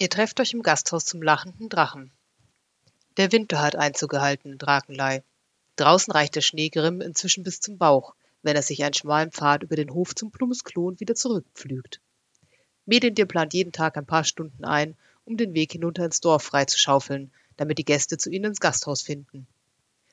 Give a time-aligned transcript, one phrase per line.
[0.00, 2.10] Ihr trefft euch im Gasthaus zum lachenden Drachen.
[3.18, 5.22] Der Winter hat Einzug gehalten in Drakenlei.
[5.76, 9.76] Draußen reicht der Schneegrimm inzwischen bis zum Bauch, wenn er sich einen schmalen Pfad über
[9.76, 12.00] den Hof zum Plummesklon wieder zurückpflügt.
[12.86, 17.30] Medindir plant jeden Tag ein paar Stunden ein, um den Weg hinunter ins Dorf freizuschaufeln,
[17.58, 19.46] damit die Gäste zu ihnen ins Gasthaus finden.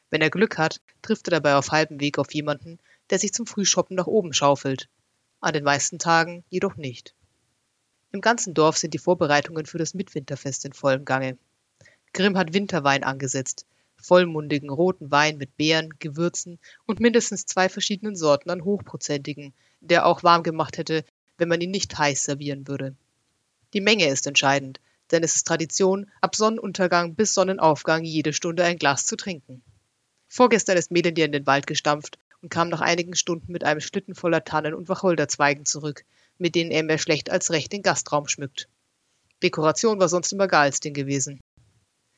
[0.09, 2.79] Wenn er Glück hat, trifft er dabei auf halbem Weg auf jemanden,
[3.09, 4.89] der sich zum Frühschoppen nach oben schaufelt.
[5.39, 7.15] An den meisten Tagen jedoch nicht.
[8.11, 11.37] Im ganzen Dorf sind die Vorbereitungen für das Mitwinterfest in vollem Gange.
[12.13, 13.65] Grimm hat Winterwein angesetzt,
[14.01, 20.23] vollmundigen roten Wein mit Beeren, Gewürzen und mindestens zwei verschiedenen Sorten an hochprozentigen, der auch
[20.23, 21.03] warm gemacht hätte,
[21.37, 22.95] wenn man ihn nicht heiß servieren würde.
[23.73, 24.79] Die Menge ist entscheidend,
[25.11, 29.61] denn es ist Tradition, ab Sonnenuntergang bis Sonnenaufgang jede Stunde ein Glas zu trinken.
[30.27, 34.15] Vorgestern ist Melendir in den Wald gestampft und kam nach einigen Stunden mit einem Schlitten
[34.15, 36.05] voller Tannen und Wacholderzweigen zurück,
[36.37, 38.67] mit denen er mehr schlecht als recht den Gastraum schmückt.
[39.43, 41.39] Dekoration war sonst immer Galsding gewesen.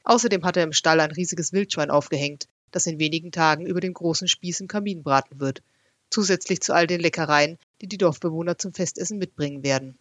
[0.04, 3.94] Außerdem hat er im Stall ein riesiges Wildschwein aufgehängt, das in wenigen Tagen über den
[3.94, 5.62] großen Spieß im Kamin braten wird,
[6.10, 9.98] zusätzlich zu all den Leckereien, die die Dorfbewohner zum Festessen mitbringen werden.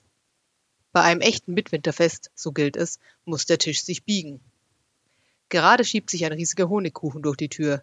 [0.93, 4.41] Bei einem echten Mitwinterfest, so gilt es, muss der Tisch sich biegen.
[5.49, 7.83] Gerade schiebt sich ein riesiger Honigkuchen durch die Tür.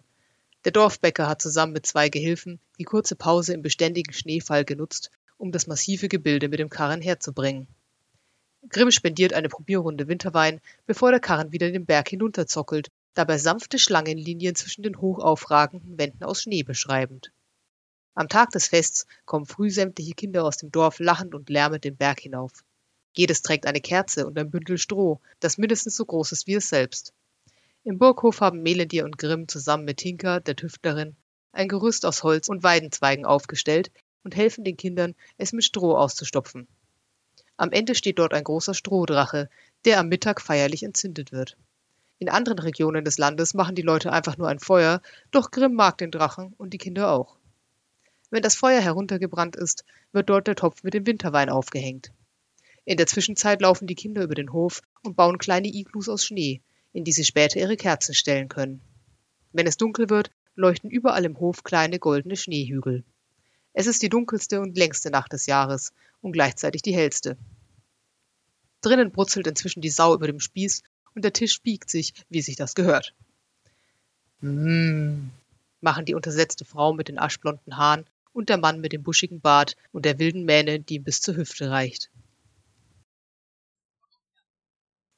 [0.64, 5.52] Der Dorfbäcker hat zusammen mit zwei Gehilfen die kurze Pause im beständigen Schneefall genutzt, um
[5.52, 7.68] das massive Gebilde mit dem Karren herzubringen.
[8.68, 14.54] Grimm spendiert eine Probierrunde Winterwein, bevor der Karren wieder den Berg hinunterzockelt, dabei sanfte Schlangenlinien
[14.54, 17.32] zwischen den hoch aufragenden Wänden aus Schnee beschreibend.
[18.14, 21.96] Am Tag des Fests kommen früh sämtliche Kinder aus dem Dorf lachend und lärmend den
[21.96, 22.64] Berg hinauf.
[23.14, 26.68] Jedes trägt eine Kerze und ein Bündel Stroh, das mindestens so groß ist wie es
[26.68, 27.12] selbst.
[27.84, 31.14] Im Burghof haben Melendir und Grimm zusammen mit Tinka, der Tüftlerin,
[31.52, 33.90] ein Gerüst aus Holz und Weidenzweigen aufgestellt
[34.26, 36.66] und helfen den Kindern, es mit Stroh auszustopfen.
[37.56, 39.48] Am Ende steht dort ein großer Strohdrache,
[39.84, 41.56] der am Mittag feierlich entzündet wird.
[42.18, 45.96] In anderen Regionen des Landes machen die Leute einfach nur ein Feuer, doch Grimm mag
[45.98, 47.36] den Drachen und die Kinder auch.
[48.28, 52.10] Wenn das Feuer heruntergebrannt ist, wird dort der Topf mit dem Winterwein aufgehängt.
[52.84, 56.62] In der Zwischenzeit laufen die Kinder über den Hof und bauen kleine Iglus aus Schnee,
[56.92, 58.80] in die sie später ihre Kerzen stellen können.
[59.52, 63.04] Wenn es dunkel wird, leuchten überall im Hof kleine goldene Schneehügel.
[63.78, 65.92] Es ist die dunkelste und längste Nacht des Jahres
[66.22, 67.36] und gleichzeitig die hellste.
[68.80, 70.82] Drinnen brutzelt inzwischen die Sau über dem Spieß
[71.14, 73.14] und der Tisch biegt sich, wie sich das gehört.
[74.40, 75.30] Mmm,
[75.82, 79.76] machen die untersetzte Frau mit den aschblonden Haaren und der Mann mit dem buschigen Bart
[79.92, 82.10] und der wilden Mähne, die ihm bis zur Hüfte reicht.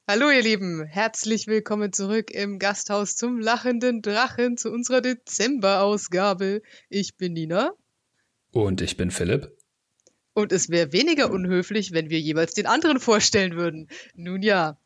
[0.09, 6.61] Hallo ihr Lieben, herzlich willkommen zurück im Gasthaus zum lachenden Drachen zu unserer Dezember-Ausgabe.
[6.89, 7.73] Ich bin Nina.
[8.53, 9.57] Und ich bin Philipp.
[10.35, 13.89] Und es wäre weniger unhöflich, wenn wir jeweils den anderen vorstellen würden.
[14.15, 14.79] Nun ja.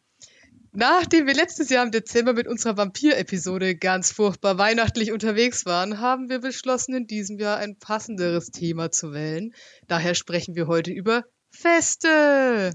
[0.72, 6.30] Nachdem wir letztes Jahr im Dezember mit unserer Vampir-Episode ganz furchtbar weihnachtlich unterwegs waren, haben
[6.30, 9.52] wir beschlossen, in diesem Jahr ein passenderes Thema zu wählen.
[9.86, 12.72] Daher sprechen wir heute über Feste.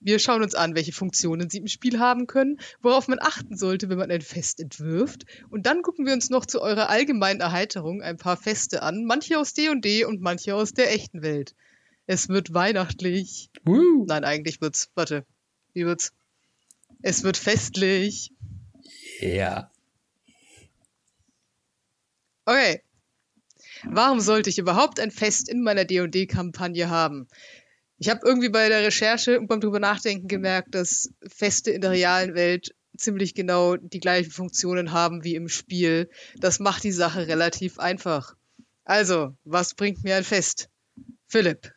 [0.00, 3.88] Wir schauen uns an, welche Funktionen sie im Spiel haben können, worauf man achten sollte,
[3.88, 5.24] wenn man ein Fest entwirft.
[5.48, 9.38] Und dann gucken wir uns noch zu eurer allgemeinen Erheiterung ein paar Feste an, manche
[9.38, 11.54] aus D&D &D und manche aus der echten Welt.
[12.06, 13.50] Es wird weihnachtlich.
[13.64, 14.04] Woo.
[14.06, 15.24] Nein, eigentlich wird's, warte,
[15.72, 16.12] wie wird's?
[17.02, 18.32] Es wird festlich.
[19.20, 19.28] Ja.
[19.28, 19.70] Yeah.
[22.44, 22.82] Okay.
[23.84, 27.28] Warum sollte ich überhaupt ein Fest in meiner D&D-Kampagne haben?
[27.98, 31.92] Ich habe irgendwie bei der Recherche und beim drüber nachdenken gemerkt, dass Feste in der
[31.92, 36.10] realen Welt ziemlich genau die gleichen Funktionen haben wie im Spiel.
[36.38, 38.34] Das macht die Sache relativ einfach.
[38.84, 40.68] Also, was bringt mir ein Fest?
[41.26, 41.72] Philipp.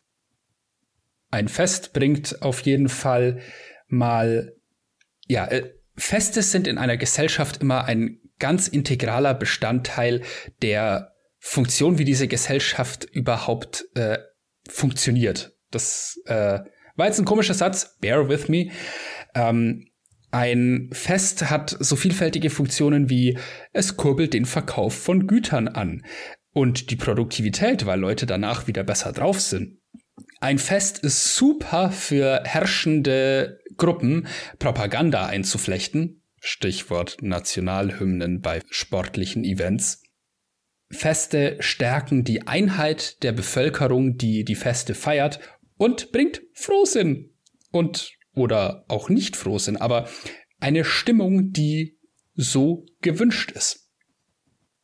[1.30, 3.40] Ein Fest bringt auf jeden Fall
[3.88, 4.54] mal,
[5.26, 10.22] ja, äh, Feste sind in einer Gesellschaft immer ein ganz integraler Bestandteil
[10.62, 14.18] der Funktion, wie diese Gesellschaft überhaupt äh,
[14.68, 15.56] funktioniert.
[15.70, 16.60] Das äh,
[16.96, 18.70] war jetzt ein komischer Satz, bear with me.
[19.34, 19.86] Ähm,
[20.30, 23.36] ein Fest hat so vielfältige Funktionen wie
[23.72, 26.04] es kurbelt den Verkauf von Gütern an
[26.52, 29.78] und die Produktivität, weil Leute danach wieder besser drauf sind.
[30.40, 34.28] Ein Fest ist super für herrschende Gruppen,
[34.58, 36.22] Propaganda einzuflechten.
[36.42, 40.02] Stichwort Nationalhymnen bei sportlichen Events.
[40.90, 45.40] Feste stärken die Einheit der Bevölkerung, die die Feste feiert
[45.80, 47.32] und bringt Frohsinn
[47.72, 50.10] und oder auch nicht Frohsinn, aber
[50.60, 51.98] eine Stimmung, die
[52.34, 53.88] so gewünscht ist.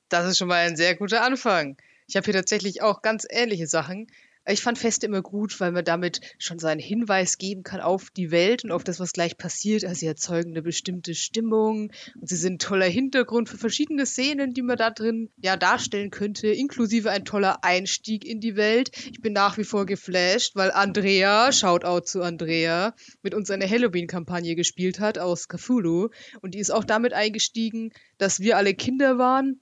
[0.08, 1.76] Das ist schon mal ein sehr guter Anfang.
[2.08, 4.06] Ich habe hier tatsächlich auch ganz ähnliche Sachen.
[4.48, 8.30] Ich fand Feste immer gut, weil man damit schon seinen Hinweis geben kann auf die
[8.30, 9.84] Welt und auf das, was gleich passiert.
[9.84, 14.54] Also sie erzeugen eine bestimmte Stimmung und sie sind ein toller Hintergrund für verschiedene Szenen,
[14.54, 18.90] die man da drin ja darstellen könnte, inklusive ein toller Einstieg in die Welt.
[19.10, 24.54] Ich bin nach wie vor geflasht, weil Andrea, Shoutout zu Andrea, mit uns eine Halloween-Kampagne
[24.54, 26.10] gespielt hat aus Cthulhu
[26.40, 29.60] und die ist auch damit eingestiegen, dass wir alle Kinder waren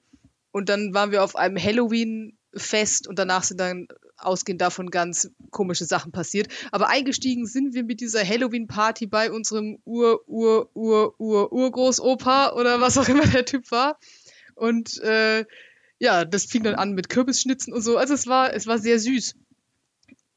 [0.51, 5.85] und dann waren wir auf einem Halloween-Fest und danach sind dann ausgehend davon ganz komische
[5.85, 6.47] Sachen passiert.
[6.71, 13.45] Aber eingestiegen sind wir mit dieser Halloween-Party bei unserem Ur-Ur-Ur-Ur-Urgroßopa oder was auch immer der
[13.45, 13.99] Typ war.
[14.55, 15.45] Und äh,
[15.99, 17.97] ja, das fing dann an mit Kürbisschnitzen und so.
[17.97, 19.35] Also es war, es war sehr süß.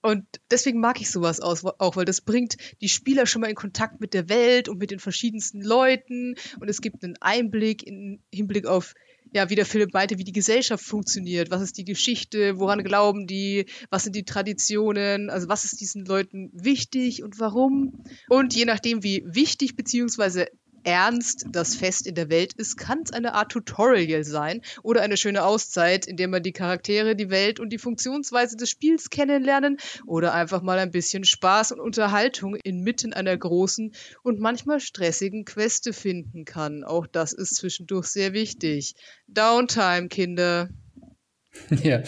[0.01, 4.01] Und deswegen mag ich sowas auch, weil das bringt die Spieler schon mal in Kontakt
[4.01, 8.67] mit der Welt und mit den verschiedensten Leuten und es gibt einen Einblick in Hinblick
[8.67, 8.95] auf
[9.33, 13.27] ja, wie der Philipp meinte, wie die Gesellschaft funktioniert, was ist die Geschichte, woran glauben
[13.27, 18.05] die, was sind die Traditionen, also was ist diesen Leuten wichtig und warum.
[18.29, 20.49] Und je nachdem, wie wichtig beziehungsweise
[20.89, 25.19] ernst das Fest in der Welt ist, kann es eine Art Tutorial sein oder eine
[25.19, 29.77] schöne Auszeit, in der man die Charaktere, die Welt und die Funktionsweise des Spiels kennenlernen
[30.07, 33.93] oder einfach mal ein bisschen Spaß und Unterhaltung inmitten einer großen
[34.23, 36.85] und manchmal stressigen Queste finden kann.
[36.85, 38.95] Auch das ist zwischendurch sehr wichtig.
[39.27, 40.71] Downtime, Kinder.
[41.83, 42.03] Ja,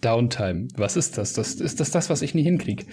[0.00, 0.68] Downtime.
[0.76, 1.34] Was ist das?
[1.34, 2.86] das ist das das, was ich nie hinkriege?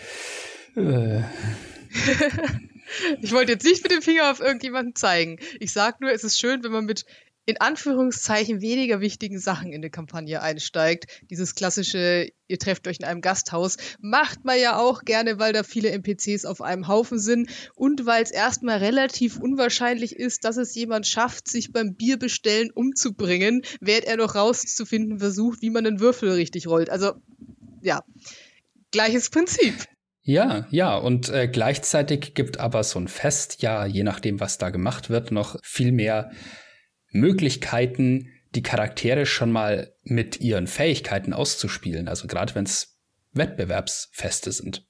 [0.76, 1.22] Äh.
[3.22, 5.40] Ich wollte jetzt nicht mit dem Finger auf irgendjemanden zeigen.
[5.60, 7.06] Ich sag nur, es ist schön, wenn man mit
[7.46, 11.08] in Anführungszeichen weniger wichtigen Sachen in eine Kampagne einsteigt.
[11.30, 15.64] Dieses klassische, ihr trefft euch in einem Gasthaus, macht man ja auch gerne, weil da
[15.64, 20.76] viele NPCs auf einem Haufen sind und weil es erstmal relativ unwahrscheinlich ist, dass es
[20.76, 26.32] jemand schafft, sich beim Bierbestellen umzubringen, während er noch rauszufinden versucht, wie man einen Würfel
[26.32, 26.92] richtig rollt.
[26.92, 27.14] Also,
[27.82, 28.04] ja,
[28.92, 29.74] gleiches Prinzip.
[30.24, 34.70] Ja, ja, und äh, gleichzeitig gibt aber so ein Fest, ja, je nachdem, was da
[34.70, 36.32] gemacht wird, noch viel mehr
[37.12, 42.08] Möglichkeiten, die Charaktere schon mal mit ihren Fähigkeiten auszuspielen.
[42.08, 43.00] Also gerade wenn es
[43.34, 44.86] Wettbewerbsfeste sind.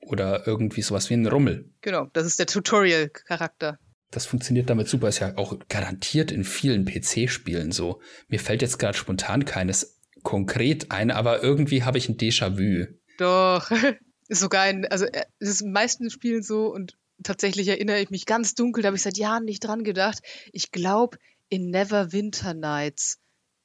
[0.00, 1.70] Oder irgendwie sowas wie ein Rummel.
[1.82, 3.78] Genau, das ist der Tutorial-Charakter.
[4.10, 8.00] Das funktioniert damit super, ist ja auch garantiert in vielen PC-Spielen so.
[8.28, 12.86] Mir fällt jetzt gerade spontan keines konkret ein, aber irgendwie habe ich ein Déjà-vu.
[13.18, 13.70] Doch,
[14.30, 18.10] ist sogar ein, also äh, es ist in meisten Spielen so und tatsächlich erinnere ich
[18.10, 20.20] mich ganz dunkel, da habe ich seit Jahren nicht dran gedacht.
[20.52, 21.18] Ich glaube,
[21.48, 23.18] in Never Winter Nights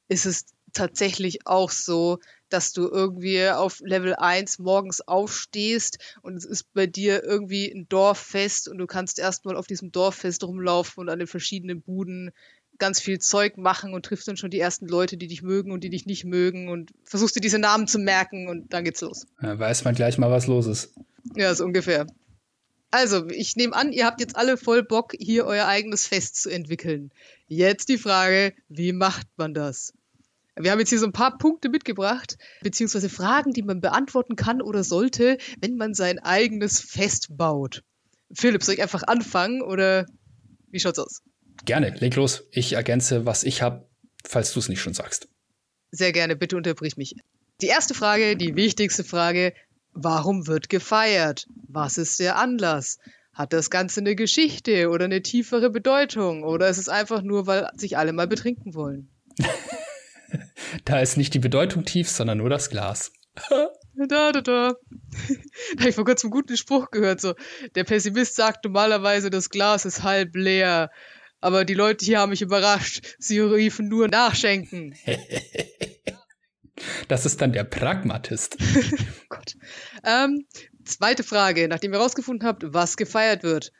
[0.07, 2.19] ist es tatsächlich auch so,
[2.49, 7.87] dass du irgendwie auf Level 1 morgens aufstehst und es ist bei dir irgendwie ein
[7.87, 12.31] Dorffest und du kannst erstmal auf diesem Dorffest rumlaufen und an den verschiedenen Buden
[12.77, 15.83] ganz viel Zeug machen und triffst dann schon die ersten Leute, die dich mögen und
[15.83, 19.25] die dich nicht mögen und versuchst dir diese Namen zu merken und dann geht's los.
[19.41, 20.93] Ja, weiß man gleich mal, was los ist.
[21.35, 22.07] Ja, so ungefähr.
[22.91, 26.49] Also, ich nehme an, ihr habt jetzt alle voll Bock, hier euer eigenes Fest zu
[26.49, 27.11] entwickeln.
[27.47, 29.93] Jetzt die Frage, wie macht man das?
[30.57, 34.61] Wir haben jetzt hier so ein paar Punkte mitgebracht, beziehungsweise Fragen, die man beantworten kann
[34.61, 37.83] oder sollte, wenn man sein eigenes Fest baut.
[38.31, 40.05] Philipp, soll ich einfach anfangen oder
[40.71, 41.21] wie schaut's aus?
[41.63, 42.43] Gerne, leg los.
[42.51, 43.87] Ich ergänze, was ich habe,
[44.27, 45.29] falls du es nicht schon sagst.
[45.91, 47.15] Sehr gerne, bitte unterbrich mich.
[47.61, 49.53] Die erste Frage, die wichtigste Frage,
[49.93, 51.47] warum wird gefeiert?
[51.67, 52.99] Was ist der Anlass?
[53.33, 56.43] Hat das Ganze eine Geschichte oder eine tiefere Bedeutung?
[56.43, 59.09] Oder ist es einfach nur, weil sich alle mal betrinken wollen?
[60.85, 63.11] da ist nicht die Bedeutung tief, sondern nur das Glas.
[63.97, 64.41] Da, da, da.
[64.41, 64.75] da
[65.79, 67.21] habe ich vor kurzem einen guten Spruch gehört.
[67.21, 67.33] So,
[67.75, 70.91] der Pessimist sagt normalerweise, das Glas ist halb leer.
[71.45, 73.05] Aber die Leute hier haben mich überrascht.
[73.19, 74.95] Sie riefen nur nachschenken.
[77.07, 78.57] das ist dann der Pragmatist.
[79.29, 79.55] Gott.
[80.03, 80.47] Ähm,
[80.85, 83.71] zweite Frage, nachdem ihr herausgefunden habt, was gefeiert wird.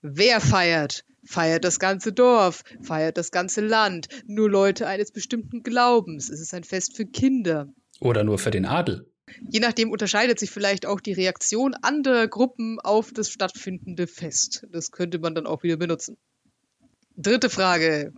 [0.00, 1.04] Wer feiert?
[1.22, 2.62] Feiert das ganze Dorf?
[2.80, 4.08] Feiert das ganze Land?
[4.26, 6.30] Nur Leute eines bestimmten Glaubens?
[6.30, 7.68] Ist es ein Fest für Kinder?
[8.00, 9.06] Oder nur für den Adel?
[9.50, 14.66] Je nachdem unterscheidet sich vielleicht auch die Reaktion anderer Gruppen auf das stattfindende Fest.
[14.72, 16.16] Das könnte man dann auch wieder benutzen.
[17.22, 18.12] Dritte Frage.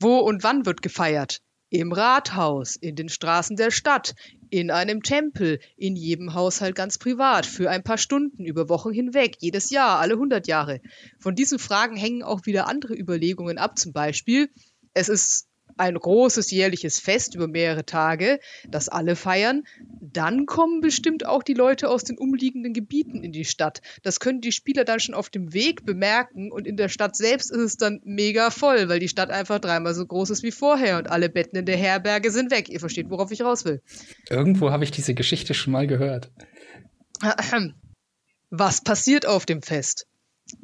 [0.00, 1.40] Wo und wann wird gefeiert?
[1.70, 4.16] Im Rathaus, in den Straßen der Stadt,
[4.50, 9.36] in einem Tempel, in jedem Haushalt ganz privat, für ein paar Stunden, über Wochen hinweg,
[9.38, 10.80] jedes Jahr, alle 100 Jahre.
[11.20, 14.50] Von diesen Fragen hängen auch wieder andere Überlegungen ab, zum Beispiel,
[14.92, 19.64] es ist ein großes jährliches Fest über mehrere Tage, das alle feiern.
[20.00, 23.80] Dann kommen bestimmt auch die Leute aus den umliegenden Gebieten in die Stadt.
[24.02, 27.50] Das können die Spieler dann schon auf dem Weg bemerken und in der Stadt selbst
[27.50, 30.98] ist es dann mega voll, weil die Stadt einfach dreimal so groß ist wie vorher
[30.98, 32.68] und alle Betten in der Herberge sind weg.
[32.68, 33.82] Ihr versteht, worauf ich raus will.
[34.28, 36.30] Irgendwo habe ich diese Geschichte schon mal gehört.
[38.50, 40.06] Was passiert auf dem Fest?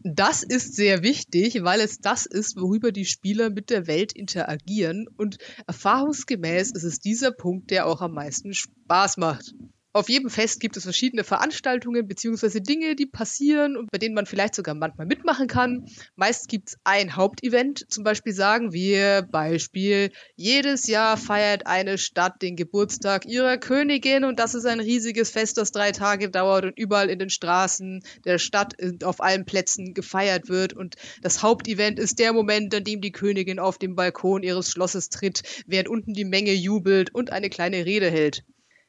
[0.02, 5.06] Das ist sehr wichtig, weil es das ist, worüber die Spieler mit der Welt interagieren
[5.16, 9.54] und erfahrungsgemäß ist es dieser Punkt, der auch am meisten Spaß macht.
[9.96, 12.58] Auf jedem Fest gibt es verschiedene Veranstaltungen bzw.
[12.58, 15.86] Dinge, die passieren und bei denen man vielleicht sogar manchmal mitmachen kann.
[16.16, 17.86] Meist gibt es ein Hauptevent.
[17.90, 24.40] Zum Beispiel sagen wir, Beispiel, jedes Jahr feiert eine Stadt den Geburtstag ihrer Königin und
[24.40, 28.38] das ist ein riesiges Fest, das drei Tage dauert und überall in den Straßen der
[28.38, 28.74] Stadt
[29.04, 30.72] auf allen Plätzen gefeiert wird.
[30.72, 35.08] Und das Hauptevent ist der Moment, an dem die Königin auf dem Balkon ihres Schlosses
[35.08, 38.42] tritt, während unten die Menge jubelt und eine kleine Rede hält.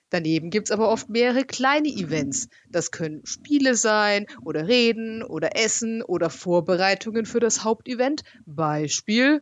[0.10, 2.48] Daneben gibt es aber oft mehrere kleine Events.
[2.70, 8.24] Das können Spiele sein oder Reden oder Essen oder Vorbereitungen für das Hauptevent.
[8.46, 9.42] Beispiel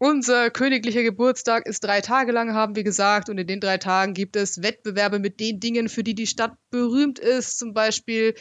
[0.00, 4.14] unser königlicher Geburtstag ist drei Tage lang, haben wir gesagt, und in den drei Tagen
[4.14, 7.58] gibt es Wettbewerbe mit den Dingen, für die die Stadt berühmt ist.
[7.58, 8.34] Zum Beispiel,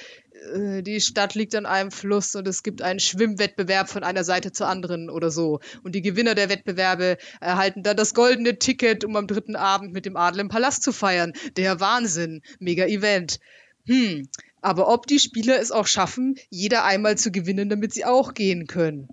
[0.82, 4.68] die Stadt liegt an einem Fluss und es gibt einen Schwimmwettbewerb von einer Seite zur
[4.68, 5.60] anderen oder so.
[5.84, 10.06] Und die Gewinner der Wettbewerbe erhalten dann das goldene Ticket, um am dritten Abend mit
[10.06, 11.34] dem Adel im Palast zu feiern.
[11.56, 12.42] Der Wahnsinn.
[12.60, 13.40] Mega Event.
[13.86, 14.28] Hm.
[14.62, 18.68] Aber ob die Spieler es auch schaffen, jeder einmal zu gewinnen, damit sie auch gehen
[18.68, 19.08] können?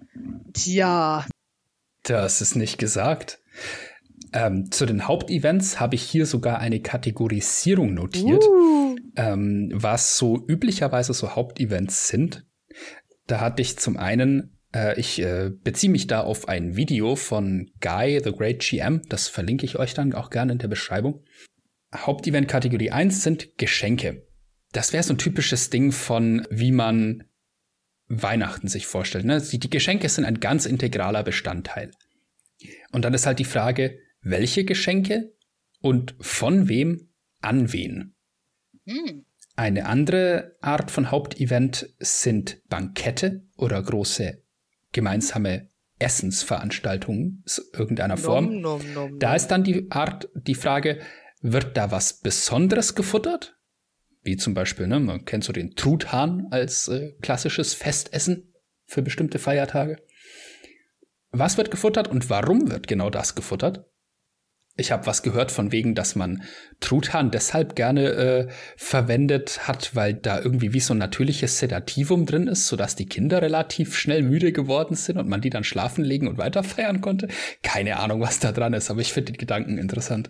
[0.52, 1.26] Tja,
[2.02, 3.40] das ist nicht gesagt.
[4.32, 8.83] Ähm, zu den Hauptevents habe ich hier sogar eine Kategorisierung notiert, uh.
[9.16, 12.46] Ähm, was so üblicherweise so Hauptevents sind.
[13.26, 17.70] Da hatte ich zum einen, äh, ich äh, beziehe mich da auf ein Video von
[17.80, 21.24] Guy, The Great GM, das verlinke ich euch dann auch gerne in der Beschreibung.
[21.94, 24.26] Hauptevent Kategorie 1 sind Geschenke.
[24.72, 27.24] Das wäre so ein typisches Ding von, wie man
[28.08, 29.24] Weihnachten sich vorstellt.
[29.24, 29.40] Ne?
[29.40, 31.92] Die, die Geschenke sind ein ganz integraler Bestandteil.
[32.92, 35.32] Und dann ist halt die Frage, welche Geschenke
[35.80, 38.14] und von wem an wen.
[38.84, 39.24] Hm.
[39.56, 44.42] Eine andere Art von Hauptevent sind Bankette oder große
[44.92, 48.60] gemeinsame Essensveranstaltungen irgendeiner Form.
[48.60, 51.00] Nom, nom, nom, da ist dann die Art, die Frage,
[51.40, 53.56] wird da was Besonderes gefuttert?
[54.22, 58.54] Wie zum Beispiel, ne, man kennt so den Truthahn als äh, klassisches Festessen
[58.86, 59.98] für bestimmte Feiertage.
[61.30, 63.84] Was wird gefuttert und warum wird genau das gefuttert?
[64.76, 66.42] Ich habe was gehört von wegen, dass man
[66.80, 72.48] Truthahn deshalb gerne äh, verwendet hat, weil da irgendwie wie so ein natürliches Sedativum drin
[72.48, 76.26] ist, sodass die Kinder relativ schnell müde geworden sind und man die dann schlafen legen
[76.26, 77.28] und weiter feiern konnte.
[77.62, 80.28] Keine Ahnung, was da dran ist, aber ich finde die Gedanken interessant.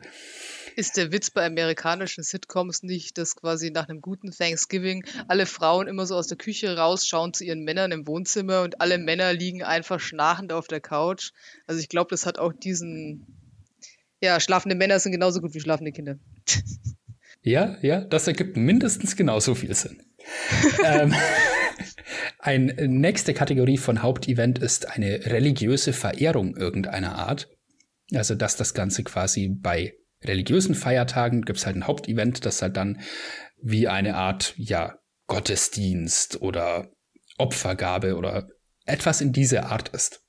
[0.76, 5.86] Ist der Witz bei amerikanischen Sitcoms nicht, dass quasi nach einem guten Thanksgiving alle Frauen
[5.86, 9.62] immer so aus der Küche rausschauen zu ihren Männern im Wohnzimmer und alle Männer liegen
[9.62, 11.30] einfach schnarchend auf der Couch?
[11.66, 13.24] Also ich glaube, das hat auch diesen,
[14.24, 16.18] ja, schlafende Männer sind genauso gut wie schlafende Kinder.
[17.42, 20.02] Ja, ja, das ergibt mindestens genauso viel Sinn.
[20.84, 21.14] ähm,
[22.38, 27.48] eine nächste Kategorie von Hauptevent ist eine religiöse Verehrung irgendeiner Art.
[28.14, 32.78] Also, dass das Ganze quasi bei religiösen Feiertagen gibt es halt ein Hauptevent, das halt
[32.78, 33.00] dann
[33.60, 36.90] wie eine Art, ja, Gottesdienst oder
[37.36, 38.48] Opfergabe oder
[38.86, 40.23] etwas in dieser Art ist.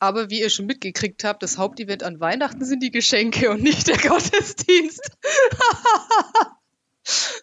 [0.00, 3.86] Aber wie ihr schon mitgekriegt habt, das Hauptevent an Weihnachten sind die Geschenke und nicht
[3.86, 5.10] der Gottesdienst.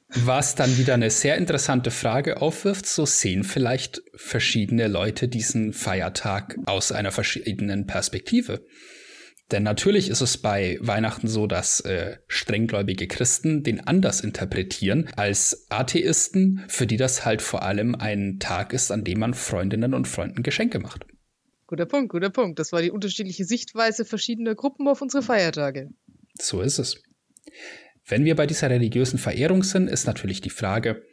[0.09, 6.57] Was dann wieder eine sehr interessante Frage aufwirft, so sehen vielleicht verschiedene Leute diesen Feiertag
[6.65, 8.65] aus einer verschiedenen Perspektive.
[9.51, 15.67] Denn natürlich ist es bei Weihnachten so, dass äh, strenggläubige Christen den anders interpretieren als
[15.69, 20.07] Atheisten, für die das halt vor allem ein Tag ist, an dem man Freundinnen und
[20.07, 21.05] Freunden Geschenke macht.
[21.67, 22.59] Guter Punkt, guter Punkt.
[22.59, 25.89] Das war die unterschiedliche Sichtweise verschiedener Gruppen auf unsere Feiertage.
[26.39, 27.01] So ist es.
[28.05, 31.03] Wenn wir bei dieser religiösen Verehrung sind, ist natürlich die Frage,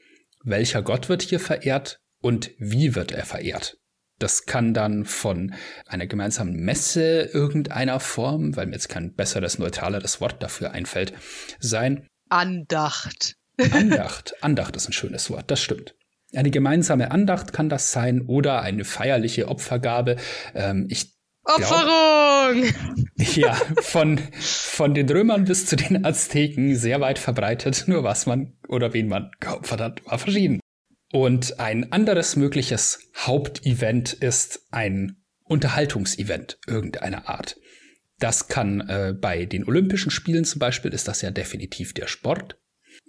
[0.44, 3.78] welcher Gott wird hier verehrt und wie wird er verehrt?
[4.20, 5.54] Das kann dann von
[5.86, 11.14] einer gemeinsamen Messe irgendeiner Form, weil mir jetzt kein besseres, neutraleres Wort dafür einfällt,
[11.58, 12.06] sein.
[12.28, 13.34] Andacht.
[13.72, 14.34] Andacht.
[14.40, 15.96] Andacht ist ein schönes Wort, das stimmt.
[16.36, 20.16] Eine gemeinsame Andacht kann das sein oder eine feierliche Opfergabe.
[20.54, 21.14] Ähm, ich
[21.44, 22.62] Opferung!
[23.16, 27.84] Glaub, ja, von, von den Römern bis zu den Azteken sehr weit verbreitet.
[27.86, 30.60] Nur was man oder wen man geopfert hat, war verschieden.
[31.12, 37.56] Und ein anderes mögliches Hauptevent ist ein Unterhaltungsevent irgendeiner Art.
[38.18, 42.58] Das kann äh, bei den Olympischen Spielen zum Beispiel ist das ja definitiv der Sport.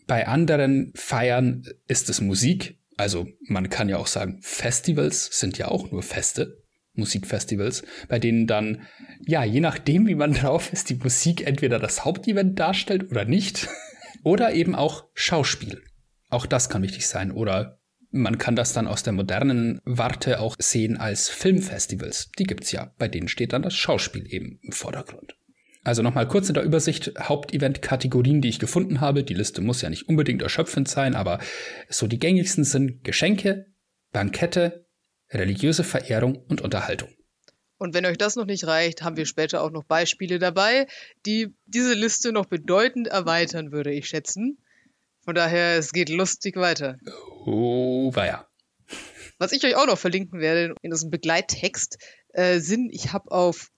[0.08, 2.79] Bei anderen Feiern ist es Musik.
[2.98, 8.48] Also man kann ja auch sagen, Festivals sind ja auch nur Feste, Musikfestivals, bei denen
[8.48, 8.84] dann,
[9.25, 13.68] ja, je nachdem, wie man drauf ist, die Musik entweder das Hauptevent darstellt oder nicht.
[14.24, 15.84] oder eben auch Schauspiel.
[16.30, 17.32] Auch das kann wichtig sein.
[17.32, 17.80] Oder
[18.12, 22.32] man kann das dann aus der modernen Warte auch sehen als Filmfestivals.
[22.40, 22.94] Die gibt's ja.
[22.98, 25.36] Bei denen steht dann das Schauspiel eben im Vordergrund.
[25.86, 29.24] Also nochmal kurz in der Übersicht Hauptevent-Kategorien, die ich gefunden habe.
[29.24, 31.39] Die Liste muss ja nicht unbedingt erschöpfend sein, aber
[31.89, 33.68] so die gängigsten sind Geschenke,
[34.12, 34.88] Bankette,
[35.30, 37.10] religiöse Verehrung und Unterhaltung.
[37.77, 40.88] Und wenn euch das noch nicht reicht, haben wir später auch noch Beispiele dabei,
[41.27, 44.58] die diese Liste noch bedeutend erweitern, würde ich schätzen.
[45.24, 46.98] Von daher, es geht lustig weiter.
[47.46, 48.48] Oh, weia.
[49.38, 52.00] Was ich euch auch noch verlinken werde in diesem Begleittext,
[52.30, 53.70] äh, sind, ich habe auf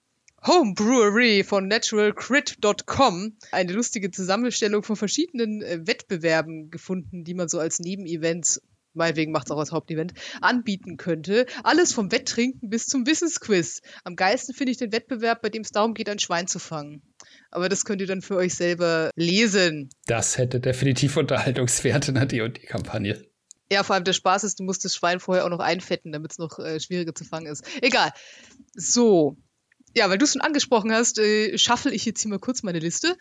[0.46, 7.80] Homebrewery von naturalcrit.com eine lustige Zusammenstellung von verschiedenen äh, Wettbewerben gefunden, die man so als
[7.80, 8.60] Nebenevents
[8.94, 11.46] meinetwegen macht es auch als Hauptevent, anbieten könnte.
[11.62, 13.80] Alles vom Wetttrinken bis zum Wissensquiz.
[14.04, 17.02] Am geilsten finde ich den Wettbewerb, bei dem es darum geht, ein Schwein zu fangen.
[17.50, 19.88] Aber das könnt ihr dann für euch selber lesen.
[20.06, 23.24] Das hätte definitiv Unterhaltungswert in der D&D-Kampagne.
[23.70, 26.32] Ja, vor allem der Spaß ist, du musst das Schwein vorher auch noch einfetten, damit
[26.32, 27.64] es noch äh, schwieriger zu fangen ist.
[27.82, 28.12] Egal.
[28.74, 29.36] So,
[29.94, 32.78] ja, weil du es schon angesprochen hast, äh, schaffel ich jetzt hier mal kurz meine
[32.78, 33.16] Liste.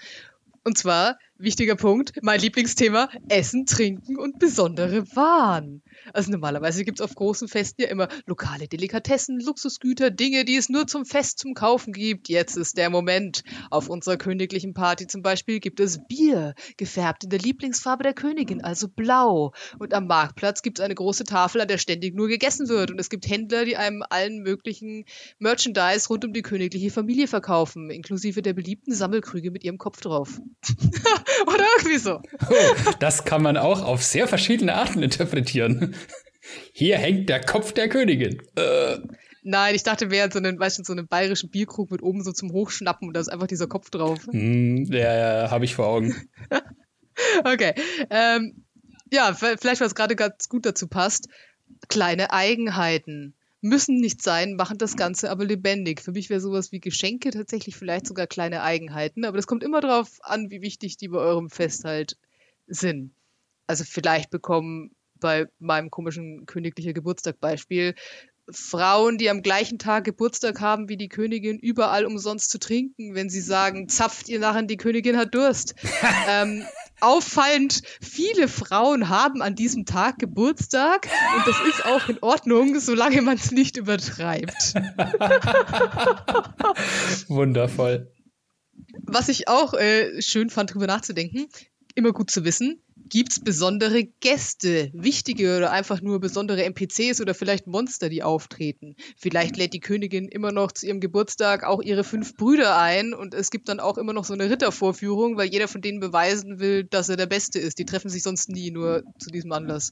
[0.63, 5.81] Und zwar, wichtiger Punkt, mein Lieblingsthema, Essen, Trinken und besondere Waren.
[6.13, 10.69] Also normalerweise gibt es auf großen Festen ja immer lokale Delikatessen, Luxusgüter, Dinge, die es
[10.69, 12.29] nur zum Fest zum Kaufen gibt.
[12.29, 13.43] Jetzt ist der Moment.
[13.69, 18.63] Auf unserer königlichen Party zum Beispiel gibt es Bier, gefärbt in der Lieblingsfarbe der Königin,
[18.63, 19.53] also blau.
[19.79, 22.91] Und am Marktplatz gibt es eine große Tafel, an der ständig nur gegessen wird.
[22.91, 25.05] Und es gibt Händler, die einem allen möglichen
[25.39, 30.39] Merchandise rund um die königliche Familie verkaufen, inklusive der beliebten Sammelkrüge mit ihrem Kopf drauf.
[31.47, 32.21] Oder irgendwie so.
[32.49, 35.95] Oh, das kann man auch auf sehr verschiedene Arten interpretieren.
[36.74, 38.42] Hier hängt der Kopf der Königin.
[38.56, 38.98] Äh.
[39.44, 42.32] Nein, ich dachte, wäre so einen, weißt du, so einen bayerischen Bierkrug mit oben so
[42.32, 44.20] zum Hochschnappen und da ist einfach dieser Kopf drauf.
[44.32, 46.13] Mm, ja, ja, habe ich vor Augen.
[47.46, 47.74] okay.
[48.10, 48.66] Ähm,
[49.12, 51.30] ja, vielleicht, was gerade ganz gut dazu passt.
[51.88, 56.01] Kleine Eigenheiten müssen nicht sein, machen das Ganze aber lebendig.
[56.01, 59.81] Für mich wäre sowas wie Geschenke tatsächlich vielleicht sogar kleine Eigenheiten, aber das kommt immer
[59.81, 62.18] darauf an, wie wichtig die bei eurem Fest halt
[62.68, 63.14] sind.
[63.66, 67.96] Also vielleicht bekommen bei meinem komischen königlicher Geburtstag Beispiel
[68.50, 73.30] Frauen, die am gleichen Tag Geburtstag haben wie die Königin, überall umsonst zu trinken, wenn
[73.30, 75.75] sie sagen, zapft ihr nachher, die Königin hat Durst.
[76.30, 76.64] ähm,
[77.01, 83.22] auffallend, viele Frauen haben an diesem Tag Geburtstag und das ist auch in Ordnung, solange
[83.22, 84.75] man es nicht übertreibt.
[87.27, 88.14] Wundervoll.
[89.03, 91.48] Was ich auch äh, schön fand, drüber nachzudenken,
[91.96, 97.33] immer gut zu wissen, Gibt es besondere Gäste, wichtige oder einfach nur besondere NPCs oder
[97.33, 98.96] vielleicht Monster, die auftreten?
[99.17, 103.33] Vielleicht lädt die Königin immer noch zu ihrem Geburtstag auch ihre fünf Brüder ein und
[103.33, 106.83] es gibt dann auch immer noch so eine Rittervorführung, weil jeder von denen beweisen will,
[106.83, 107.79] dass er der Beste ist.
[107.79, 109.91] Die treffen sich sonst nie, nur zu diesem Anlass.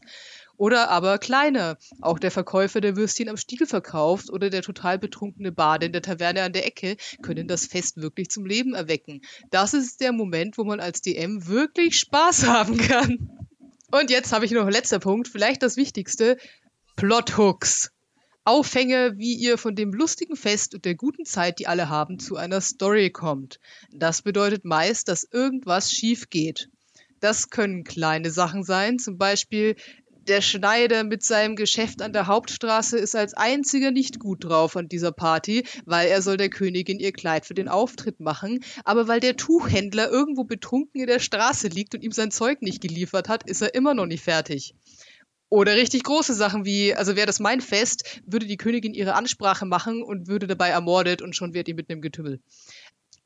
[0.58, 1.78] Oder aber kleiner.
[2.02, 6.02] Auch der Verkäufer, der Würstchen am Stiel verkauft oder der total betrunkene Bade in der
[6.02, 9.22] Taverne an der Ecke können das Fest wirklich zum Leben erwecken.
[9.52, 13.30] Das ist der Moment, wo man als DM wirklich Spaß haben kann.
[13.92, 16.38] Und jetzt habe ich noch letzter Punkt, vielleicht das Wichtigste.
[16.96, 17.92] Plothooks.
[18.48, 22.36] Aufhänge, wie ihr von dem lustigen Fest und der guten Zeit, die alle haben, zu
[22.36, 23.60] einer Story kommt.
[23.92, 26.70] Das bedeutet meist, dass irgendwas schief geht.
[27.22, 29.76] Das können kleine Sachen sein, zum Beispiel
[30.28, 34.88] der Schneider mit seinem Geschäft an der Hauptstraße ist als einziger nicht gut drauf an
[34.88, 38.64] dieser Party, weil er soll der Königin ihr Kleid für den Auftritt machen.
[38.84, 42.82] Aber weil der Tuchhändler irgendwo betrunken in der Straße liegt und ihm sein Zeug nicht
[42.82, 44.76] geliefert hat, ist er immer noch nicht fertig.
[45.50, 49.66] Oder richtig große Sachen wie, also wäre das mein Fest, würde die Königin ihre Ansprache
[49.66, 52.40] machen und würde dabei ermordet und schon wird ihr mit einem Getümmel.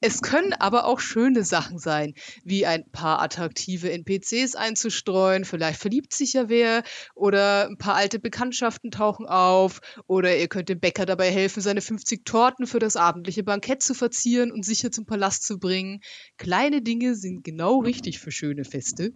[0.01, 6.13] Es können aber auch schöne Sachen sein, wie ein paar attraktive NPCs einzustreuen, vielleicht verliebt
[6.13, 6.83] sich ja wer,
[7.15, 11.81] oder ein paar alte Bekanntschaften tauchen auf, oder ihr könnt dem Bäcker dabei helfen, seine
[11.81, 15.99] 50 Torten für das abendliche Bankett zu verzieren und sicher zum Palast zu bringen.
[16.37, 19.11] Kleine Dinge sind genau richtig für schöne Feste.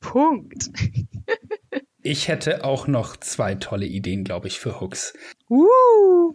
[0.00, 0.70] Punkt.
[2.02, 5.12] ich hätte auch noch zwei tolle Ideen, glaube ich, für Hooks.
[5.50, 6.32] Uh.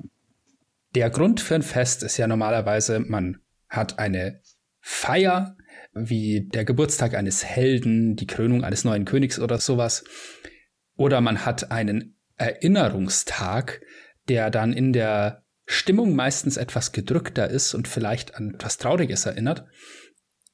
[0.93, 3.37] Der Grund für ein Fest ist ja normalerweise, man
[3.69, 4.41] hat eine
[4.81, 5.55] Feier,
[5.93, 10.03] wie der Geburtstag eines Helden, die Krönung eines neuen Königs oder sowas.
[10.95, 13.81] Oder man hat einen Erinnerungstag,
[14.27, 19.65] der dann in der Stimmung meistens etwas gedrückter ist und vielleicht an etwas Trauriges erinnert.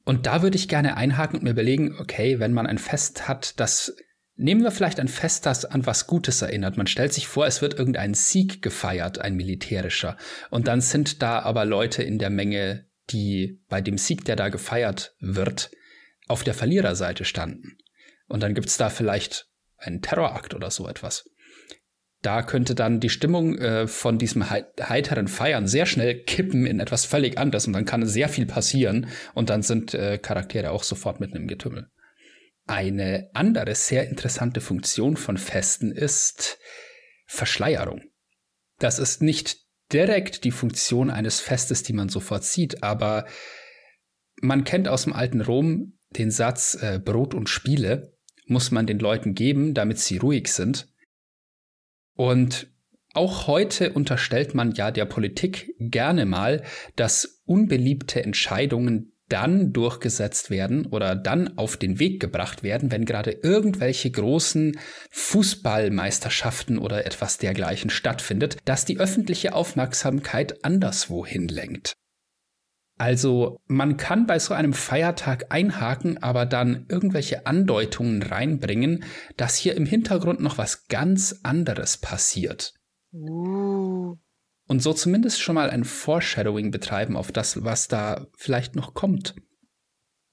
[0.06, 3.60] Und da würde ich gerne einhaken und mir überlegen, okay, wenn man ein Fest hat,
[3.60, 3.96] das
[4.40, 6.78] Nehmen wir vielleicht ein Fest, das an was Gutes erinnert.
[6.78, 10.16] Man stellt sich vor, es wird irgendein Sieg gefeiert, ein militärischer.
[10.52, 14.50] Und dann sind da aber Leute in der Menge, die bei dem Sieg, der da
[14.50, 15.72] gefeiert wird,
[16.28, 17.78] auf der Verliererseite standen.
[18.28, 19.48] Und dann gibt's da vielleicht
[19.78, 21.28] einen Terrorakt oder so etwas.
[22.22, 27.06] Da könnte dann die Stimmung äh, von diesem heiteren Feiern sehr schnell kippen in etwas
[27.06, 31.20] völlig anderes und dann kann sehr viel passieren und dann sind äh, Charaktere auch sofort
[31.20, 31.90] mitten im Getümmel.
[32.68, 36.60] Eine andere sehr interessante Funktion von Festen ist
[37.26, 38.02] Verschleierung.
[38.80, 39.58] Das ist nicht
[39.92, 43.26] direkt die Funktion eines Festes, die man sofort sieht, aber
[44.42, 48.14] man kennt aus dem alten Rom den Satz äh, Brot und Spiele
[48.46, 50.88] muss man den Leuten geben, damit sie ruhig sind.
[52.16, 52.72] Und
[53.14, 56.64] auch heute unterstellt man ja der Politik gerne mal,
[56.96, 63.32] dass unbeliebte Entscheidungen dann durchgesetzt werden oder dann auf den Weg gebracht werden, wenn gerade
[63.32, 64.80] irgendwelche großen
[65.12, 71.94] Fußballmeisterschaften oder etwas dergleichen stattfindet, dass die öffentliche Aufmerksamkeit anderswohin lenkt.
[73.00, 79.04] Also man kann bei so einem Feiertag einhaken, aber dann irgendwelche Andeutungen reinbringen,
[79.36, 82.74] dass hier im Hintergrund noch was ganz anderes passiert.
[83.14, 84.16] Uh
[84.68, 89.36] und so zumindest schon mal ein Foreshadowing betreiben auf das, was da vielleicht noch kommt.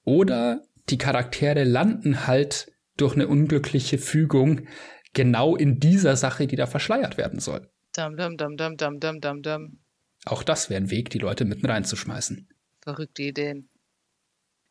[0.03, 4.67] Oder die Charaktere landen halt durch eine unglückliche Fügung
[5.13, 7.69] genau in dieser Sache, die da verschleiert werden soll.
[7.95, 9.79] Dum, dum, dum, dum, dum, dum, dum.
[10.25, 12.49] Auch das wäre ein Weg, die Leute mitten reinzuschmeißen.
[12.81, 13.69] Verrückte Ideen.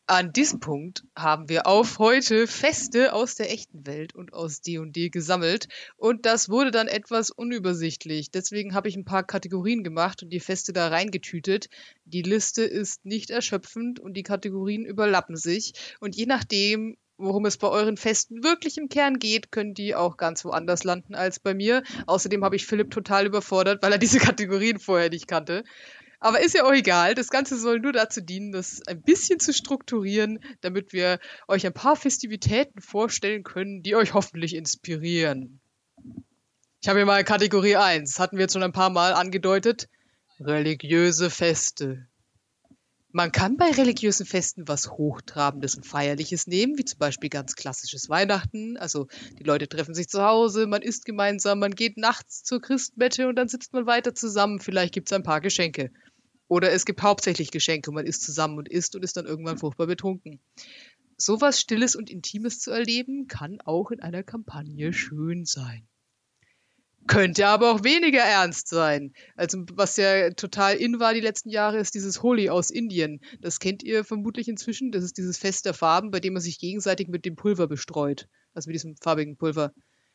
[0.06, 5.08] An diesem Punkt haben wir auf heute Feste aus der echten Welt und aus D&D
[5.08, 8.30] gesammelt und das wurde dann etwas unübersichtlich.
[8.30, 11.70] Deswegen habe ich ein paar Kategorien gemacht und die Feste da reingetütet.
[12.04, 17.56] Die Liste ist nicht erschöpfend und die Kategorien überlappen sich und je nachdem, worum es
[17.56, 21.54] bei euren Festen wirklich im Kern geht, können die auch ganz woanders landen als bei
[21.54, 21.82] mir.
[22.06, 25.64] Außerdem habe ich Philipp total überfordert, weil er diese Kategorien vorher nicht kannte.
[26.24, 27.14] Aber ist ja auch egal.
[27.14, 31.74] Das Ganze soll nur dazu dienen, das ein bisschen zu strukturieren, damit wir euch ein
[31.74, 35.60] paar Festivitäten vorstellen können, die euch hoffentlich inspirieren.
[36.80, 38.18] Ich habe hier mal Kategorie 1.
[38.18, 39.90] Hatten wir jetzt schon ein paar Mal angedeutet.
[40.40, 42.06] Religiöse Feste.
[43.12, 48.08] Man kann bei religiösen Festen was Hochtrabendes und Feierliches nehmen, wie zum Beispiel ganz klassisches
[48.08, 48.78] Weihnachten.
[48.78, 49.08] Also
[49.38, 53.36] die Leute treffen sich zu Hause, man isst gemeinsam, man geht nachts zur Christmette und
[53.36, 54.58] dann sitzt man weiter zusammen.
[54.58, 55.92] Vielleicht gibt es ein paar Geschenke.
[56.48, 59.58] Oder es gibt hauptsächlich Geschenke und man isst zusammen und isst und ist dann irgendwann
[59.58, 60.40] furchtbar betrunken.
[61.16, 65.86] Sowas Stilles und Intimes zu erleben, kann auch in einer Kampagne schön sein.
[67.06, 69.12] Könnte aber auch weniger ernst sein.
[69.36, 73.20] Also was ja total in war die letzten Jahre, ist dieses Holi aus Indien.
[73.40, 74.90] Das kennt ihr vermutlich inzwischen.
[74.90, 78.26] Das ist dieses Fest der Farben, bei dem man sich gegenseitig mit dem Pulver bestreut.
[78.54, 79.74] Also mit diesem farbigen Pulver.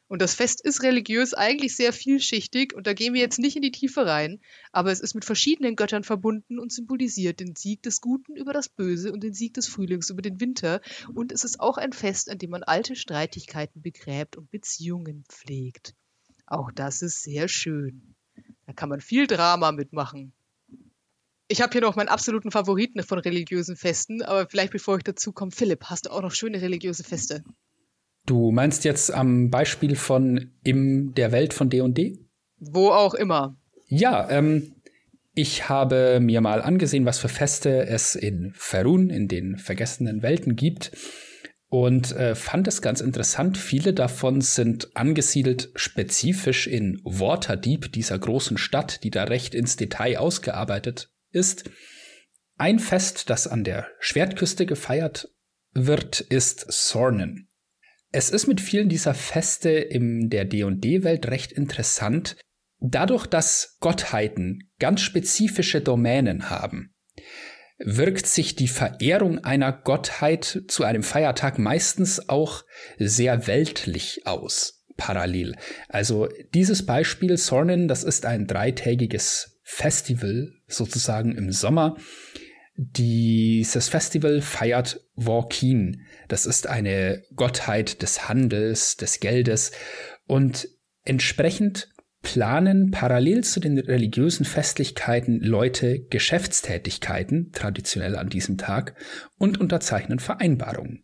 [0.09, 3.61] Und das Fest ist religiös eigentlich sehr vielschichtig und da gehen wir jetzt nicht in
[3.61, 4.41] die Tiefe rein,
[4.71, 8.69] aber es ist mit verschiedenen Göttern verbunden und symbolisiert den Sieg des Guten über das
[8.69, 10.81] Böse und den Sieg des Frühlings über den Winter.
[11.13, 15.93] Und es ist auch ein Fest, an dem man alte Streitigkeiten begräbt und Beziehungen pflegt.
[16.47, 18.15] Auch das ist sehr schön.
[18.65, 20.33] Da kann man viel Drama mitmachen.
[21.47, 25.33] Ich habe hier noch meinen absoluten Favoriten von religiösen Festen, aber vielleicht bevor ich dazu
[25.33, 27.43] komme, Philipp, hast du auch noch schöne religiöse Feste?
[28.29, 32.19] Du meinst jetzt am Beispiel von in der Welt von D&D?
[32.59, 33.57] Wo auch immer.
[33.87, 34.75] Ja, ähm,
[35.33, 40.55] ich habe mir mal angesehen, was für Feste es in Ferun, in den vergessenen Welten
[40.55, 40.91] gibt
[41.69, 43.57] und äh, fand es ganz interessant.
[43.57, 50.19] Viele davon sind angesiedelt spezifisch in Waterdeep, dieser großen Stadt, die da recht ins Detail
[50.19, 51.67] ausgearbeitet ist.
[52.59, 55.33] Ein Fest, das an der Schwertküste gefeiert
[55.73, 57.48] wird, ist Sornen.
[58.11, 62.35] Es ist mit vielen dieser Feste in der D&D-Welt recht interessant,
[62.79, 66.93] dadurch, dass Gottheiten ganz spezifische Domänen haben
[67.79, 72.65] wirkt sich die Verehrung einer Gottheit zu einem Feiertag meistens auch
[72.97, 75.55] sehr weltlich aus, parallel.
[75.87, 81.95] Also dieses Beispiel Sornen, das ist ein dreitägiges Festival sozusagen im Sommer,
[82.75, 86.05] dieses Festival feiert Walkin.
[86.29, 89.71] Das ist eine Gottheit des Handels, des Geldes
[90.25, 90.69] und
[91.03, 91.89] entsprechend
[92.21, 98.95] planen parallel zu den religiösen Festlichkeiten Leute Geschäftstätigkeiten, traditionell an diesem Tag,
[99.37, 101.03] und unterzeichnen Vereinbarungen.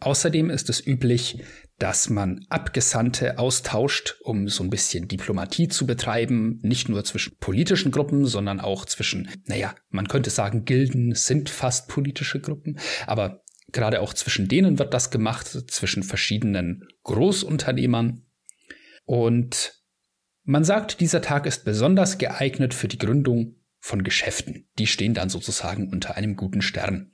[0.00, 1.42] Außerdem ist es üblich,
[1.78, 7.92] dass man Abgesandte austauscht, um so ein bisschen Diplomatie zu betreiben, nicht nur zwischen politischen
[7.92, 14.00] Gruppen, sondern auch zwischen, naja, man könnte sagen, Gilden sind fast politische Gruppen, aber gerade
[14.00, 18.22] auch zwischen denen wird das gemacht, zwischen verschiedenen Großunternehmern.
[19.04, 19.74] Und
[20.44, 24.68] man sagt, dieser Tag ist besonders geeignet für die Gründung von Geschäften.
[24.78, 27.12] Die stehen dann sozusagen unter einem guten Stern.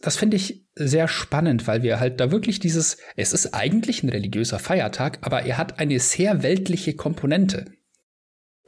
[0.00, 4.08] das finde ich sehr spannend, weil wir halt da wirklich dieses, es ist eigentlich ein
[4.08, 7.72] religiöser Feiertag, aber er hat eine sehr weltliche Komponente.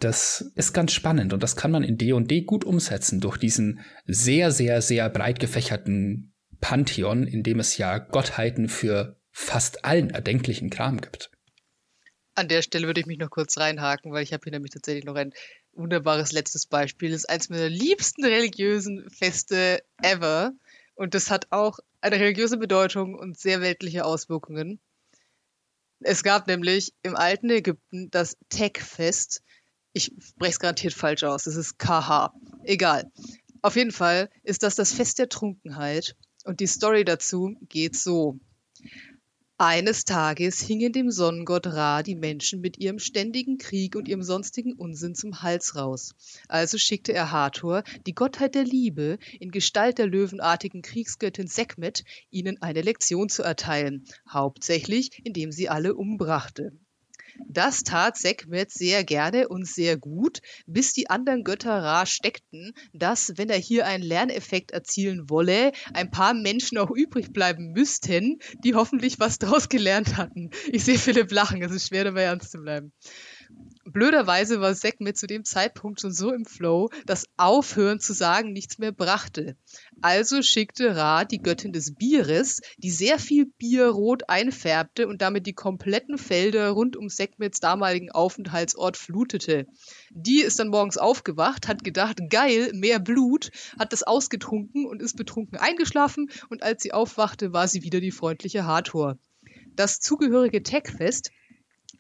[0.01, 4.51] Das ist ganz spannend und das kann man in D&D gut umsetzen durch diesen sehr,
[4.51, 6.30] sehr, sehr breit gefächerten
[6.61, 11.31] Pantheon, in dem es ja Gottheiten für fast allen erdenklichen Kram gibt.
[12.35, 15.05] An der Stelle würde ich mich noch kurz reinhaken, weil ich habe hier nämlich tatsächlich
[15.05, 15.33] noch ein
[15.73, 17.11] wunderbares letztes Beispiel.
[17.11, 20.53] Das ist eines meiner liebsten religiösen Feste ever.
[20.95, 24.81] Und das hat auch eine religiöse Bedeutung und sehr weltliche Auswirkungen.
[26.01, 29.43] Es gab nämlich im alten Ägypten das Tek-Fest.
[29.93, 31.45] Ich spreche es garantiert falsch aus.
[31.45, 32.33] Das ist KH.
[32.65, 33.11] Egal.
[33.61, 36.17] Auf jeden Fall ist das das Fest der Trunkenheit.
[36.45, 38.39] Und die Story dazu geht so.
[39.63, 44.73] Eines Tages hingen dem Sonnengott Ra die Menschen mit ihrem ständigen Krieg und ihrem sonstigen
[44.73, 46.15] Unsinn zum Hals raus.
[46.49, 52.63] Also schickte er Hathor, die Gottheit der Liebe, in Gestalt der löwenartigen Kriegsgöttin Sekhmet, ihnen
[52.63, 56.73] eine Lektion zu erteilen, hauptsächlich indem sie alle umbrachte.
[57.49, 63.33] Das tat Sekhmet sehr gerne und sehr gut, bis die anderen Götter rar steckten, dass,
[63.37, 68.75] wenn er hier einen Lerneffekt erzielen wolle, ein paar Menschen auch übrig bleiben müssten, die
[68.75, 70.51] hoffentlich was draus gelernt hatten.
[70.73, 72.93] Ich sehe Philipp lachen, es ist schwer dabei ernst zu bleiben.
[73.93, 78.79] Blöderweise war Sekhmet zu dem Zeitpunkt schon so im Flow, dass Aufhören zu sagen nichts
[78.79, 79.57] mehr brachte.
[80.01, 85.47] Also schickte Ra die Göttin des Bieres, die sehr viel Bier rot einfärbte und damit
[85.47, 89.67] die kompletten Felder rund um Sekhmets damaligen Aufenthaltsort flutete.
[90.11, 95.17] Die ist dann morgens aufgewacht, hat gedacht, geil, mehr Blut, hat das ausgetrunken und ist
[95.17, 99.19] betrunken eingeschlafen und als sie aufwachte, war sie wieder die freundliche Hathor.
[99.75, 101.31] Das zugehörige Techfest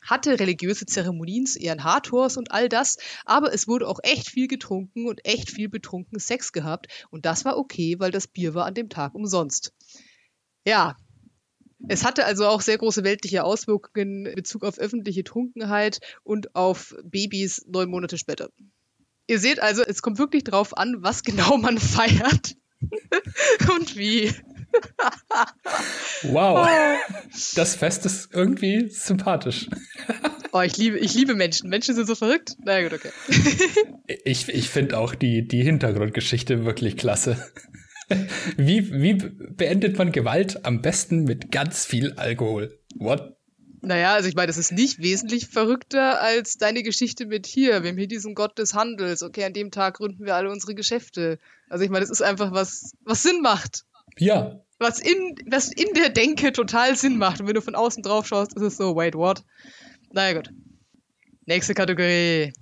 [0.01, 4.49] hatte religiöse Zeremonien zu Ehren Hathors und all das, aber es wurde auch echt viel
[4.49, 8.67] getrunken und echt viel betrunken Sex gehabt und das war okay, weil das Bier war
[8.67, 9.73] an dem Tag umsonst.
[10.65, 10.97] Ja,
[11.89, 16.95] es hatte also auch sehr große weltliche Auswirkungen in Bezug auf öffentliche Trunkenheit und auf
[17.03, 18.51] Babys neun Monate später.
[19.27, 22.57] Ihr seht also, es kommt wirklich drauf an, was genau man feiert
[23.77, 24.33] und wie.
[26.23, 26.69] Wow.
[27.55, 29.69] Das Fest ist irgendwie sympathisch.
[30.53, 31.71] Oh, ich liebe, ich liebe Menschen.
[31.71, 32.57] Menschen sind so verrückt.
[32.59, 33.11] Na naja, gut, okay.
[34.25, 37.37] ich ich finde auch die, die Hintergrundgeschichte wirklich klasse.
[38.57, 42.77] Wie, wie beendet man Gewalt am besten mit ganz viel Alkohol?
[42.97, 43.37] What?
[43.83, 47.83] Naja, also ich meine, das ist nicht wesentlich verrückter als deine Geschichte mit hier.
[47.83, 49.23] Wir haben hier diesen Gott des Handels.
[49.23, 51.39] Okay, an dem Tag gründen wir alle unsere Geschäfte.
[51.69, 53.85] Also ich meine, das ist einfach was, was Sinn macht.
[54.21, 54.61] Ja.
[54.79, 57.41] Was in, was in der Denke total Sinn macht.
[57.41, 59.45] Und wenn du von außen drauf schaust, ist es so, wait, what?
[60.13, 60.51] Naja, gut.
[61.47, 62.53] Nächste Kategorie.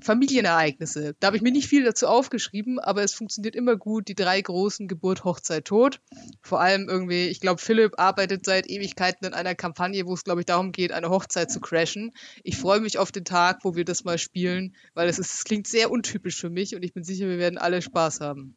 [0.00, 1.16] Familienereignisse.
[1.18, 4.08] Da habe ich mir nicht viel dazu aufgeschrieben, aber es funktioniert immer gut.
[4.08, 6.00] Die drei großen Geburt, Hochzeit, Tod.
[6.42, 10.42] Vor allem irgendwie, ich glaube, Philipp arbeitet seit Ewigkeiten in einer Kampagne, wo es, glaube
[10.42, 12.12] ich, darum geht, eine Hochzeit zu crashen.
[12.44, 15.44] Ich freue mich auf den Tag, wo wir das mal spielen, weil es, ist, es
[15.44, 18.54] klingt sehr untypisch für mich und ich bin sicher, wir werden alle Spaß haben.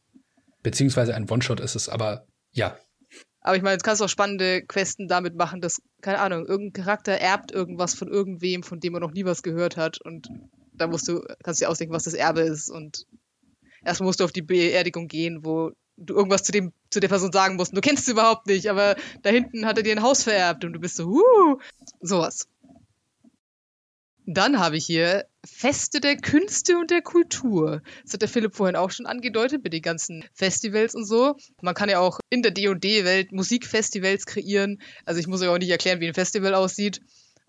[0.62, 2.78] Beziehungsweise ein One-Shot ist es, aber ja.
[3.42, 6.84] Aber ich meine, jetzt kannst du auch spannende Questen damit machen, dass, keine Ahnung, irgendein
[6.84, 10.30] Charakter erbt irgendwas von irgendwem, von dem er noch nie was gehört hat und
[10.74, 13.06] da musst du, kannst du dir ausdenken, was das Erbe ist und
[13.84, 17.32] erstmal musst du auf die Beerdigung gehen, wo du irgendwas zu dem, zu der Person
[17.32, 17.76] sagen musst.
[17.76, 20.74] Du kennst sie überhaupt nicht, aber da hinten hat er dir ein Haus vererbt und
[20.74, 21.60] du bist so, uh,
[22.02, 22.48] sowas.
[24.32, 27.82] Dann habe ich hier Feste der Künste und der Kultur.
[28.04, 31.36] Das hat der Philipp vorhin auch schon angedeutet mit den ganzen Festivals und so.
[31.64, 34.84] Man kann ja auch in der D&D-Welt Musikfestivals kreieren.
[35.04, 37.02] Also ich muss euch auch nicht erklären, wie ein Festival aussieht.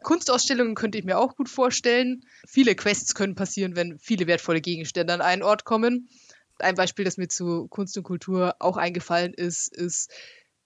[0.02, 2.24] Kunstausstellungen könnte ich mir auch gut vorstellen.
[2.48, 6.08] Viele Quests können passieren, wenn viele wertvolle Gegenstände an einen Ort kommen.
[6.60, 10.10] Ein Beispiel, das mir zu Kunst und Kultur auch eingefallen ist, ist,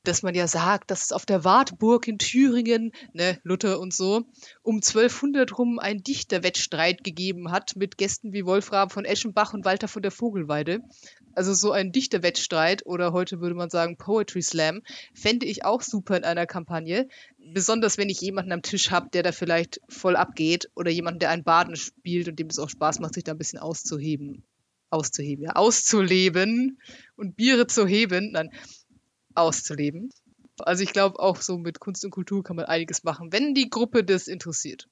[0.05, 4.25] dass man ja sagt, dass es auf der Wartburg in Thüringen, ne, Luther und so,
[4.63, 9.89] um 1200 rum einen Dichterwettstreit gegeben hat mit Gästen wie Wolfram von Eschenbach und Walter
[9.89, 10.81] von der Vogelweide.
[11.35, 14.83] Also so ein Dichterwettstreit oder heute würde man sagen Poetry Slam,
[15.15, 17.09] fände ich auch super in einer Kampagne.
[17.39, 21.31] Besonders wenn ich jemanden am Tisch habe, der da vielleicht voll abgeht oder jemanden, der
[21.31, 24.45] einen Baden spielt und dem es auch Spaß macht, sich da ein bisschen auszuheben.
[24.91, 26.79] Auszuheben, ja, auszuleben
[27.17, 28.31] und Biere zu heben.
[28.33, 28.51] Nein,
[29.35, 30.11] auszuleben.
[30.59, 33.71] Also ich glaube, auch so mit Kunst und Kultur kann man einiges machen, wenn die
[33.71, 34.89] Gruppe das interessiert.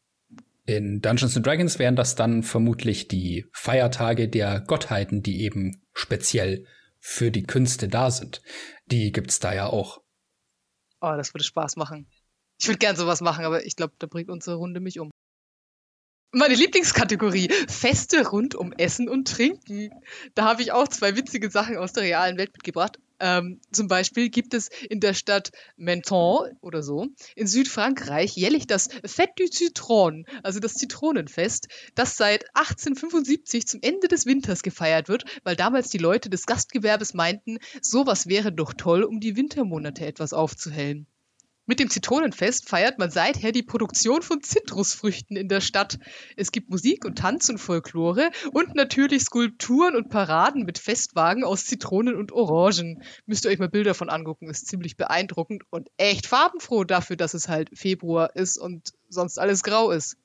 [0.64, 6.66] In Dungeons and Dragons wären das dann vermutlich die Feiertage der Gottheiten, die eben speziell
[6.98, 8.42] für die Künste da sind.
[8.86, 10.00] Die gibt's da ja auch.
[11.00, 12.06] Oh, das würde Spaß machen.
[12.60, 15.10] Ich würde gern sowas machen, aber ich glaube, da bringt unsere Runde mich um.
[16.30, 19.90] Meine Lieblingskategorie, Feste rund um Essen und Trinken.
[20.34, 24.30] Da habe ich auch zwei witzige Sachen aus der realen Welt mitgebracht Ähm, zum Beispiel
[24.30, 27.06] gibt es in der Stadt Menton oder so
[27.36, 34.08] in Südfrankreich jährlich das Fête du Citron, also das Zitronenfest, das seit 1875 zum Ende
[34.08, 39.04] des Winters gefeiert wird, weil damals die Leute des Gastgewerbes meinten, sowas wäre doch toll,
[39.04, 41.06] um die Wintermonate etwas aufzuhellen.
[41.64, 46.00] Mit dem Zitronenfest feiert man seither die Produktion von Zitrusfrüchten in der Stadt.
[46.36, 51.64] Es gibt Musik und Tanz und Folklore und natürlich Skulpturen und Paraden mit Festwagen aus
[51.64, 53.04] Zitronen und Orangen.
[53.26, 57.32] Müsst ihr euch mal Bilder von angucken, ist ziemlich beeindruckend und echt farbenfroh dafür, dass
[57.32, 60.16] es halt Februar ist und sonst alles grau ist.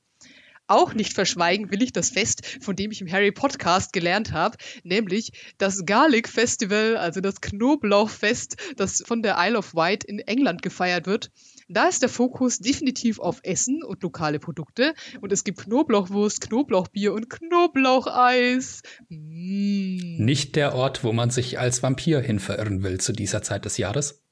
[0.68, 4.58] Auch nicht verschweigen will ich das Fest, von dem ich im Harry Podcast gelernt habe,
[4.84, 10.60] nämlich das Garlic Festival, also das Knoblauchfest, das von der Isle of Wight in England
[10.60, 11.30] gefeiert wird.
[11.70, 17.12] Da ist der Fokus definitiv auf Essen und lokale Produkte und es gibt Knoblauchwurst, Knoblauchbier
[17.12, 18.82] und Knoblaucheis.
[19.08, 20.22] Mm.
[20.24, 23.76] Nicht der Ort, wo man sich als Vampir hin verirren will zu dieser Zeit des
[23.78, 24.27] Jahres?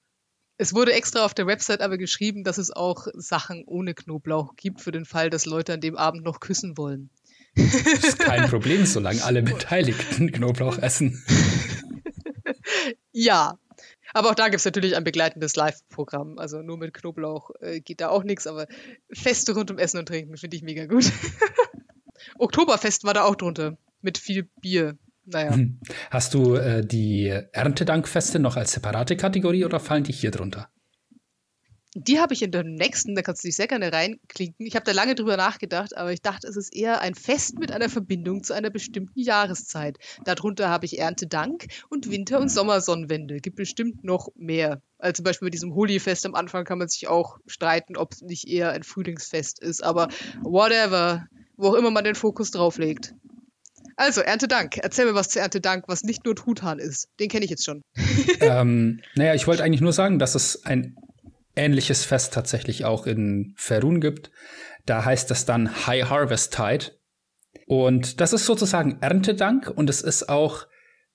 [0.58, 4.80] Es wurde extra auf der Website aber geschrieben, dass es auch Sachen ohne Knoblauch gibt,
[4.80, 7.10] für den Fall, dass Leute an dem Abend noch küssen wollen.
[7.54, 11.22] Das ist kein Problem, solange alle Beteiligten Knoblauch essen.
[13.12, 13.58] ja.
[14.14, 16.38] Aber auch da gibt es natürlich ein begleitendes Live-Programm.
[16.38, 18.66] Also nur mit Knoblauch äh, geht da auch nichts, aber
[19.12, 21.12] Feste rund um Essen und Trinken finde ich mega gut.
[22.38, 23.76] Oktoberfest war da auch drunter.
[24.00, 24.96] Mit viel Bier.
[25.26, 25.54] Naja.
[25.54, 25.80] Hm.
[26.10, 30.68] Hast du äh, die Erntedankfeste noch als separate Kategorie oder fallen die hier drunter?
[31.98, 34.66] Die habe ich in der nächsten, da kannst du dich sehr gerne reinklinken.
[34.66, 37.72] Ich habe da lange drüber nachgedacht, aber ich dachte, es ist eher ein Fest mit
[37.72, 39.96] einer Verbindung zu einer bestimmten Jahreszeit.
[40.24, 43.38] Darunter habe ich Erntedank und Winter- und Sommersonnenwende.
[43.38, 44.82] Gibt bestimmt noch mehr.
[44.98, 48.20] Also zum Beispiel mit diesem Holi-Fest am Anfang kann man sich auch streiten, ob es
[48.20, 49.82] nicht eher ein Frühlingsfest ist.
[49.82, 50.08] Aber
[50.42, 53.14] whatever, wo auch immer man den Fokus drauf legt.
[53.96, 54.76] Also, Erntedank.
[54.78, 57.08] Erzähl mir was zu Erntedank, was nicht nur Truthahn ist.
[57.18, 57.82] Den kenne ich jetzt schon.
[58.40, 60.96] ähm, naja, ich wollte eigentlich nur sagen, dass es ein
[61.56, 64.30] ähnliches Fest tatsächlich auch in Ferun gibt.
[64.84, 66.92] Da heißt das dann High Harvest Tide.
[67.66, 70.66] Und das ist sozusagen Erntedank und es ist auch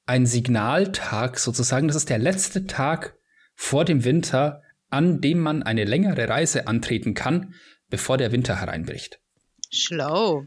[0.06, 1.88] ein Signaltag sozusagen.
[1.88, 3.15] Das ist der letzte Tag
[3.56, 7.54] vor dem Winter, an dem man eine längere Reise antreten kann,
[7.89, 9.22] bevor der Winter hereinbricht.
[9.70, 10.46] Schlau.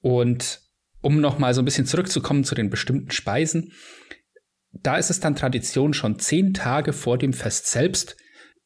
[0.00, 0.60] Und
[1.06, 3.70] um noch mal so ein bisschen zurückzukommen zu den bestimmten Speisen,
[4.72, 8.16] da ist es dann Tradition, schon zehn Tage vor dem Fest selbst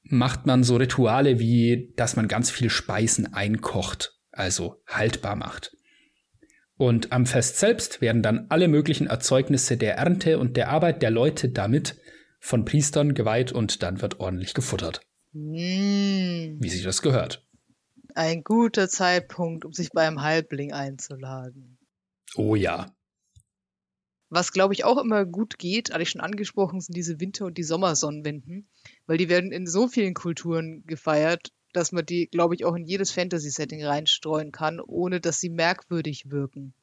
[0.05, 5.76] macht man so Rituale wie, dass man ganz viel Speisen einkocht, also haltbar macht.
[6.79, 11.11] Und am Fest selbst werden dann alle möglichen Erzeugnisse der Ernte und der Arbeit der
[11.11, 11.96] Leute damit
[12.38, 15.03] von Priestern geweiht und dann wird ordentlich gefuttert.
[15.33, 16.57] Mm.
[16.59, 17.46] Wie sich das gehört.
[18.14, 21.70] Ein guter Zeitpunkt, um sich beim Halbling einzuladen.
[22.37, 22.93] Oh ja.
[24.29, 27.59] Was, glaube ich, auch immer gut geht, hatte ich schon angesprochen, sind diese Winter- und
[27.59, 28.69] die Sommersonnenwenden,
[29.07, 32.87] weil die werden in so vielen Kulturen gefeiert, dass man die, glaube ich, auch in
[32.87, 36.75] jedes Fantasy-Setting reinstreuen kann, ohne dass sie merkwürdig wirken.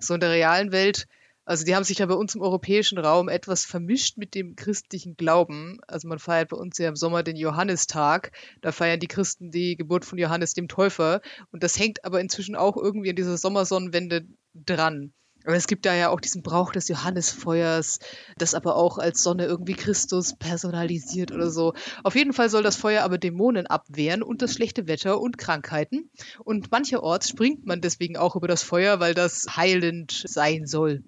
[0.00, 1.06] So in der realen Welt,
[1.44, 5.16] also die haben sich ja bei uns im europäischen Raum etwas vermischt mit dem christlichen
[5.16, 5.80] Glauben.
[5.88, 8.30] Also man feiert bei uns ja im Sommer den Johannistag.
[8.60, 11.20] Da feiern die Christen die Geburt von Johannes dem Täufer.
[11.50, 15.12] Und das hängt aber inzwischen auch irgendwie an dieser Sommersonnenwende dran.
[15.44, 17.98] Aber es gibt da ja auch diesen Brauch des Johannesfeuers,
[18.36, 21.72] das aber auch als Sonne irgendwie Christus personalisiert oder so.
[22.04, 26.10] Auf jeden Fall soll das Feuer aber Dämonen abwehren und das schlechte Wetter und Krankheiten.
[26.44, 31.02] Und mancherorts springt man deswegen auch über das Feuer, weil das heilend sein soll.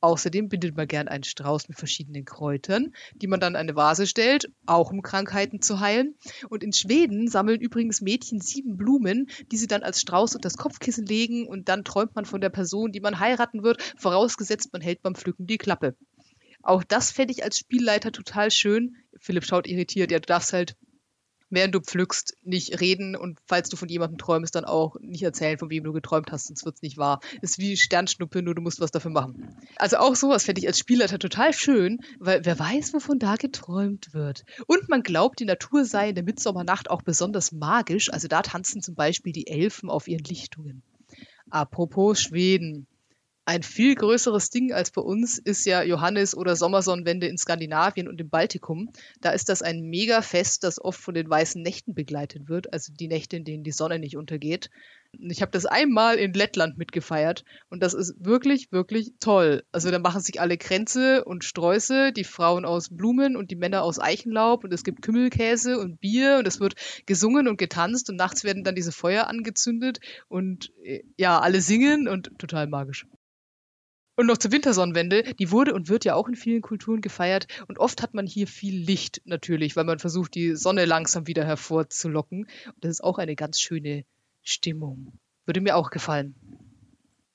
[0.00, 4.06] Außerdem bindet man gern einen Strauß mit verschiedenen Kräutern, die man dann in eine Vase
[4.06, 6.14] stellt, auch um Krankheiten zu heilen.
[6.48, 10.56] Und in Schweden sammeln übrigens Mädchen sieben Blumen, die sie dann als Strauß unter das
[10.56, 14.80] Kopfkissen legen und dann träumt man von der Person, die man heiraten wird, vorausgesetzt man
[14.82, 15.94] hält beim Pflücken die Klappe.
[16.62, 18.96] Auch das fände ich als Spielleiter total schön.
[19.18, 20.76] Philipp schaut irritiert, ja, du darfst halt
[21.50, 25.58] während du pflückst, nicht reden und falls du von jemandem träumst, dann auch nicht erzählen,
[25.58, 27.20] von wem du geträumt hast, sonst wird es nicht wahr.
[27.42, 29.56] Ist wie Sternschnuppe, nur du musst was dafür machen.
[29.76, 34.14] Also auch sowas fände ich als Spielleiter total schön, weil wer weiß, wovon da geträumt
[34.14, 34.44] wird.
[34.66, 38.82] Und man glaubt, die Natur sei in der Mitsommernacht auch besonders magisch, also da tanzen
[38.82, 40.82] zum Beispiel die Elfen auf ihren Lichtungen.
[41.50, 42.86] Apropos Schweden.
[43.50, 48.20] Ein viel größeres Ding als bei uns ist ja Johannes- oder Sommersonnenwende in Skandinavien und
[48.20, 48.92] im Baltikum.
[49.20, 53.08] Da ist das ein Mega-Fest, das oft von den weißen Nächten begleitet wird, also die
[53.08, 54.70] Nächte, in denen die Sonne nicht untergeht.
[55.18, 59.64] Ich habe das einmal in Lettland mitgefeiert und das ist wirklich, wirklich toll.
[59.72, 63.82] Also da machen sich alle Kränze und Sträuße, die Frauen aus Blumen und die Männer
[63.82, 68.14] aus Eichenlaub und es gibt Kümmelkäse und Bier und es wird gesungen und getanzt und
[68.14, 69.98] nachts werden dann diese Feuer angezündet
[70.28, 73.06] und äh, ja, alle singen und total magisch.
[74.16, 77.46] Und noch zur Wintersonnenwende, die wurde und wird ja auch in vielen Kulturen gefeiert.
[77.68, 81.44] Und oft hat man hier viel Licht natürlich, weil man versucht, die Sonne langsam wieder
[81.44, 82.46] hervorzulocken.
[82.66, 84.04] Und das ist auch eine ganz schöne
[84.42, 85.18] Stimmung.
[85.46, 86.34] Würde mir auch gefallen.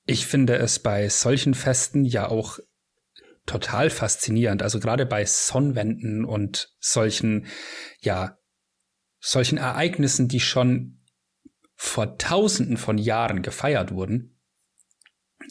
[0.06, 2.60] Ich finde es bei solchen Festen ja auch
[3.46, 4.62] total faszinierend.
[4.62, 7.46] Also gerade bei Sonnenwenden und solchen,
[8.00, 8.38] ja,
[9.18, 11.00] solchen Ereignissen, die schon
[11.74, 14.35] vor Tausenden von Jahren gefeiert wurden.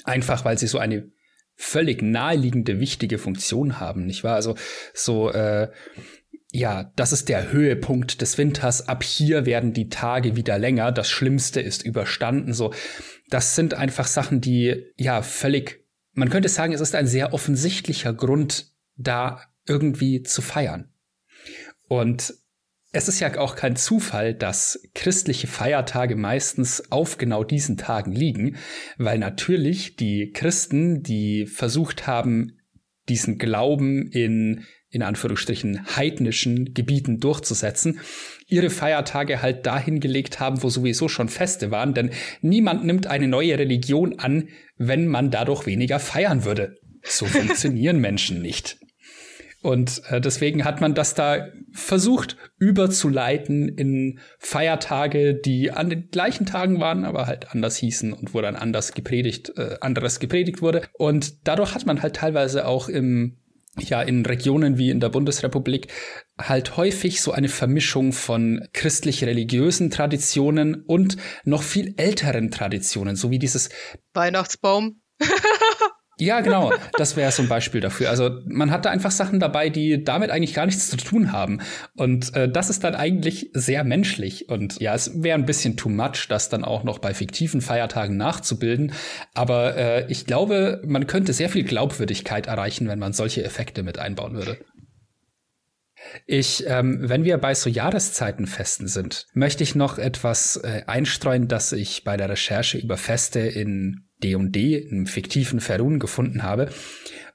[0.03, 1.09] Einfach weil sie so eine
[1.55, 4.35] völlig naheliegende, wichtige Funktion haben, nicht wahr?
[4.35, 4.55] Also
[4.93, 5.69] so, äh,
[6.51, 8.87] ja, das ist der Höhepunkt des Winters.
[8.87, 10.91] Ab hier werden die Tage wieder länger.
[10.91, 12.53] Das Schlimmste ist überstanden.
[12.53, 12.73] So,
[13.29, 15.83] das sind einfach Sachen, die ja völlig.
[16.13, 20.93] Man könnte sagen, es ist ein sehr offensichtlicher Grund, da irgendwie zu feiern.
[21.87, 22.33] Und
[22.95, 28.55] es ist ja auch kein Zufall, dass christliche Feiertage meistens auf genau diesen Tagen liegen,
[28.97, 32.57] weil natürlich die Christen, die versucht haben,
[33.09, 37.99] diesen Glauben in in Anführungsstrichen heidnischen Gebieten durchzusetzen,
[38.47, 43.27] ihre Feiertage halt dahin gelegt haben, wo sowieso schon Feste waren, denn niemand nimmt eine
[43.27, 46.77] neue Religion an, wenn man dadurch weniger feiern würde.
[47.03, 48.77] So funktionieren Menschen nicht.
[49.65, 56.45] Und äh, deswegen hat man das da versucht überzuleiten in Feiertage, die an den gleichen
[56.45, 60.83] Tagen waren, aber halt anders hießen und wo dann anders gepredigt, äh, anderes gepredigt wurde.
[60.93, 63.39] Und dadurch hat man halt teilweise auch im
[63.79, 65.87] ja in Regionen wie in der Bundesrepublik
[66.39, 73.39] halt häufig so eine Vermischung von christlich-religiösen Traditionen und noch viel älteren Traditionen, so wie
[73.39, 73.69] dieses
[74.13, 75.01] Weihnachtsbaum.
[76.17, 76.73] Ja, genau.
[76.97, 78.09] Das wäre so ein Beispiel dafür.
[78.09, 81.59] Also man hat da einfach Sachen dabei, die damit eigentlich gar nichts zu tun haben.
[81.95, 84.47] Und äh, das ist dann eigentlich sehr menschlich.
[84.47, 88.15] Und ja, es wäre ein bisschen too much, das dann auch noch bei fiktiven Feiertagen
[88.15, 88.93] nachzubilden.
[89.33, 93.99] Aber äh, ich glaube, man könnte sehr viel Glaubwürdigkeit erreichen, wenn man solche Effekte mit
[93.99, 94.57] einbauen würde.
[96.27, 101.71] Ich, ähm, wenn wir bei so Jahreszeitenfesten sind, möchte ich noch etwas äh, einstreuen, das
[101.71, 106.69] ich bei der Recherche über Feste in D&D, einem fiktiven Ferun gefunden habe.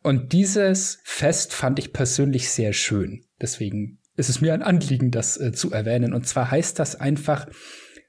[0.03, 3.25] Und dieses Fest fand ich persönlich sehr schön.
[3.41, 6.15] Deswegen ist es mir ein Anliegen, das äh, zu erwähnen.
[6.15, 7.47] Und zwar heißt das einfach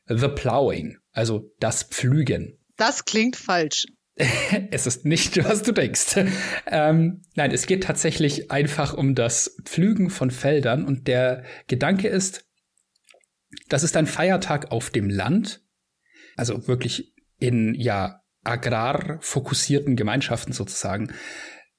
[0.08, 2.58] The Plowing, also das Pflügen.
[2.78, 3.86] Das klingt falsch.
[4.72, 6.18] es ist nicht, was du denkst.
[6.68, 10.86] Ähm, nein, es geht tatsächlich einfach um das Pflügen von Feldern.
[10.86, 12.46] Und der Gedanke ist,
[13.70, 15.62] das ist ein Feiertag auf dem Land,
[16.36, 21.14] also wirklich in ja agrarfokussierten Gemeinschaften sozusagen,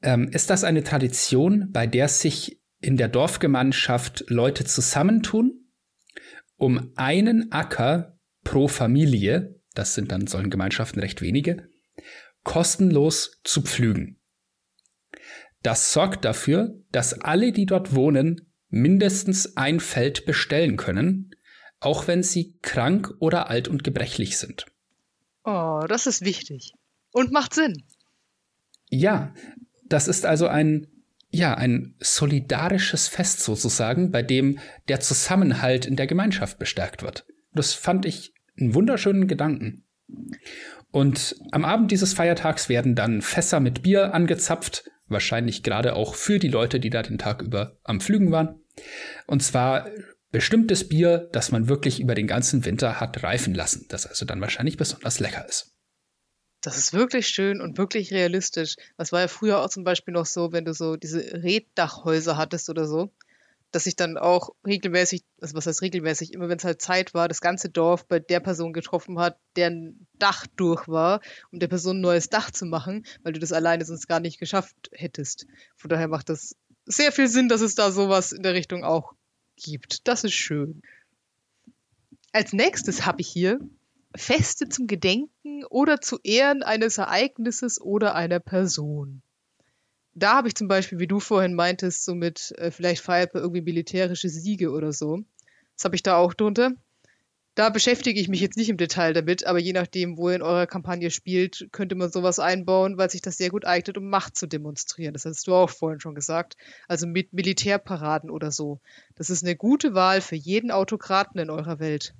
[0.02, 5.66] ähm, ist das eine Tradition, bei der sich in der Dorfgemeinschaft Leute zusammentun,
[6.56, 11.68] um einen Acker pro Familie, das sind dann sollen Gemeinschaften recht wenige,
[12.44, 14.18] kostenlos zu pflügen.
[15.62, 21.30] Das sorgt dafür, dass alle, die dort wohnen, mindestens ein Feld bestellen können,
[21.78, 24.66] auch wenn sie krank oder alt und gebrechlich sind.
[25.44, 26.72] Oh, das ist wichtig.
[27.12, 27.84] Und macht Sinn.
[28.88, 29.34] Ja,
[29.84, 30.86] das ist also ein,
[31.30, 37.26] ja, ein solidarisches Fest sozusagen, bei dem der Zusammenhalt in der Gemeinschaft bestärkt wird.
[37.54, 39.84] Das fand ich einen wunderschönen Gedanken.
[40.90, 46.38] Und am Abend dieses Feiertags werden dann Fässer mit Bier angezapft, wahrscheinlich gerade auch für
[46.38, 48.60] die Leute, die da den Tag über am Pflügen waren.
[49.26, 49.88] Und zwar
[50.32, 54.40] bestimmtes Bier, das man wirklich über den ganzen Winter hat reifen lassen, das also dann
[54.40, 55.76] wahrscheinlich besonders lecker ist.
[56.62, 58.76] Das ist wirklich schön und wirklich realistisch.
[58.96, 62.70] Das war ja früher auch zum Beispiel noch so, wenn du so diese Reddachhäuser hattest
[62.70, 63.12] oder so,
[63.72, 67.26] dass sich dann auch regelmäßig, also was heißt regelmäßig, immer wenn es halt Zeit war,
[67.26, 71.20] das ganze Dorf bei der Person getroffen hat, deren Dach durch war,
[71.50, 74.38] um der Person ein neues Dach zu machen, weil du das alleine sonst gar nicht
[74.38, 75.46] geschafft hättest.
[75.76, 76.54] Von daher macht das
[76.86, 79.14] sehr viel Sinn, dass es da sowas in der Richtung auch
[79.62, 80.06] gibt.
[80.08, 80.82] Das ist schön.
[82.32, 83.60] Als nächstes habe ich hier
[84.14, 89.22] Feste zum Gedenken oder zu Ehren eines Ereignisses oder einer Person.
[90.14, 93.42] Da habe ich zum Beispiel, wie du vorhin meintest, so mit, äh, vielleicht feiert man
[93.42, 95.24] irgendwie militärische Siege oder so.
[95.76, 96.72] Das habe ich da auch drunter.
[97.54, 100.42] Da beschäftige ich mich jetzt nicht im Detail damit, aber je nachdem, wo ihr in
[100.42, 104.36] eurer Kampagne spielt, könnte man sowas einbauen, weil sich das sehr gut eignet, um Macht
[104.36, 105.12] zu demonstrieren.
[105.12, 106.56] Das hast du auch vorhin schon gesagt.
[106.88, 108.80] Also mit Militärparaden oder so.
[109.16, 112.14] Das ist eine gute Wahl für jeden Autokraten in eurer Welt.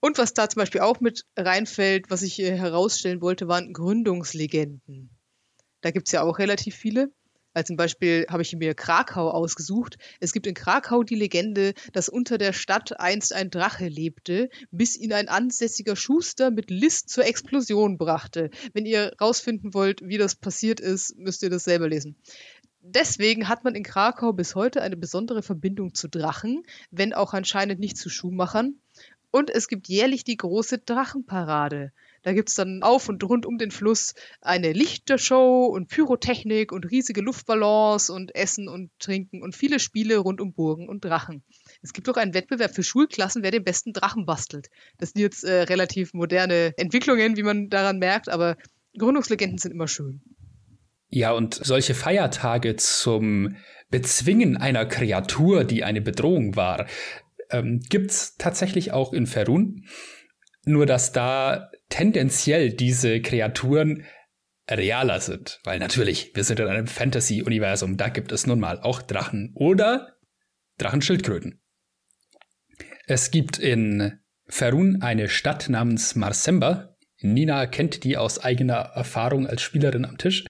[0.00, 5.10] Und was da zum Beispiel auch mit reinfällt, was ich herausstellen wollte, waren Gründungslegenden.
[5.80, 7.12] Da gibt es ja auch relativ viele.
[7.54, 9.96] Weil zum Beispiel habe ich mir Krakau ausgesucht.
[10.20, 14.96] Es gibt in Krakau die Legende, dass unter der Stadt einst ein Drache lebte, bis
[14.96, 18.50] ihn ein ansässiger Schuster mit List zur Explosion brachte.
[18.72, 22.16] Wenn ihr rausfinden wollt, wie das passiert ist, müsst ihr das selber lesen.
[22.86, 27.80] Deswegen hat man in Krakau bis heute eine besondere Verbindung zu Drachen, wenn auch anscheinend
[27.80, 28.74] nicht zu Schuhmachern.
[29.30, 31.92] Und es gibt jährlich die große Drachenparade.
[32.24, 36.90] Da gibt es dann auf und rund um den Fluss eine Lichtershow und Pyrotechnik und
[36.90, 41.44] riesige Luftballons und Essen und Trinken und viele Spiele rund um Burgen und Drachen.
[41.82, 44.70] Es gibt auch einen Wettbewerb für Schulklassen, wer den besten Drachen bastelt.
[44.98, 48.56] Das sind jetzt äh, relativ moderne Entwicklungen, wie man daran merkt, aber
[48.96, 50.22] Gründungslegenden sind immer schön.
[51.10, 53.56] Ja, und solche Feiertage zum
[53.90, 56.86] Bezwingen einer Kreatur, die eine Bedrohung war,
[57.50, 59.84] ähm, gibt's tatsächlich auch in Ferun.
[60.64, 64.04] Nur dass da tendenziell diese Kreaturen
[64.70, 65.60] realer sind.
[65.64, 70.16] Weil natürlich, wir sind in einem Fantasy-Universum, da gibt es nun mal auch Drachen oder
[70.78, 71.60] Drachenschildkröten.
[73.06, 76.96] Es gibt in Ferun eine Stadt namens Marsemba.
[77.20, 80.44] Nina kennt die aus eigener Erfahrung als Spielerin am Tisch.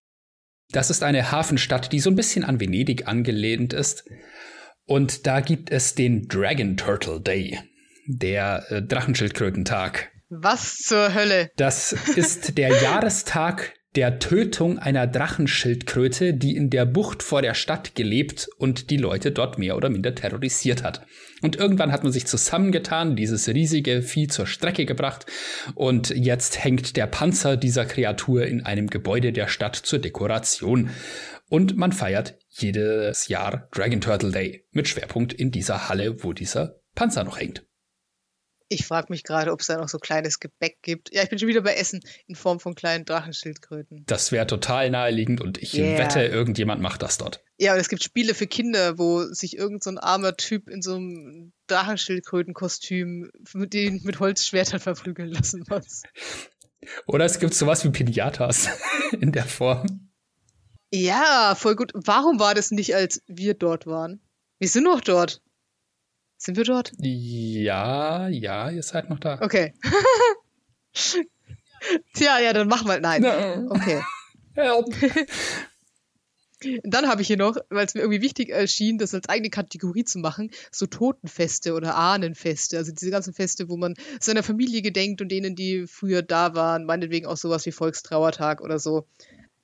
[0.71, 4.09] Das ist eine Hafenstadt, die so ein bisschen an Venedig angelehnt ist.
[4.87, 7.59] Und da gibt es den Dragon Turtle Day,
[8.07, 10.11] der äh, Drachenschildkrötentag.
[10.29, 11.51] Was zur Hölle?
[11.57, 17.95] Das ist der Jahrestag der Tötung einer Drachenschildkröte, die in der Bucht vor der Stadt
[17.95, 21.07] gelebt und die Leute dort mehr oder minder terrorisiert hat.
[21.43, 25.27] Und irgendwann hat man sich zusammengetan, dieses riesige Vieh zur Strecke gebracht
[25.75, 30.91] und jetzt hängt der Panzer dieser Kreatur in einem Gebäude der Stadt zur Dekoration.
[31.49, 36.81] Und man feiert jedes Jahr Dragon Turtle Day mit Schwerpunkt in dieser Halle, wo dieser
[36.95, 37.65] Panzer noch hängt.
[38.75, 41.15] Ich frage mich gerade, ob es da noch so kleines Gebäck gibt.
[41.15, 44.03] Ja, ich bin schon wieder bei Essen in Form von kleinen Drachenschildkröten.
[44.07, 45.97] Das wäre total naheliegend und ich yeah.
[45.97, 47.45] wette, irgendjemand macht das dort.
[47.57, 50.97] Ja, und es gibt Spiele für Kinder, wo sich irgendein so armer Typ in so
[50.97, 56.03] einem Drachenschildkrötenkostüm mit, den, mit Holzschwertern verflügeln lassen muss.
[57.07, 58.69] Oder es gibt sowas wie Piniatas
[59.21, 60.11] in der Form.
[60.93, 61.93] Ja, voll gut.
[61.95, 64.21] Warum war das nicht, als wir dort waren?
[64.59, 65.43] Wir sind noch dort.
[66.45, 66.93] Sind wir dort?
[66.99, 69.41] Ja, ja, ihr seid noch da.
[69.41, 69.73] Okay.
[72.15, 73.01] Tja, ja, dann machen wir.
[73.01, 73.23] Nein.
[73.23, 73.71] No.
[73.71, 74.03] Okay.
[74.55, 74.87] Help.
[76.83, 80.05] Dann habe ich hier noch, weil es mir irgendwie wichtig erschien, das als eigene Kategorie
[80.05, 82.77] zu machen, so Totenfeste oder Ahnenfeste.
[82.77, 86.85] Also diese ganzen Feste, wo man seiner Familie gedenkt und denen, die früher da waren,
[86.85, 89.07] meinetwegen auch sowas wie Volkstrauertag oder so.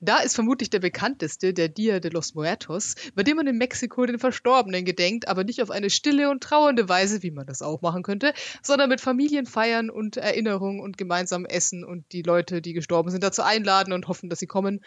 [0.03, 4.03] Da ist vermutlich der bekannteste der Dia de los Muertos, bei dem man in Mexiko
[4.03, 7.83] den Verstorbenen gedenkt, aber nicht auf eine stille und trauernde Weise, wie man das auch
[7.83, 8.33] machen könnte,
[8.63, 13.43] sondern mit Familienfeiern und Erinnerungen und gemeinsam Essen und die Leute, die gestorben sind, dazu
[13.43, 14.83] einladen und hoffen, dass sie kommen.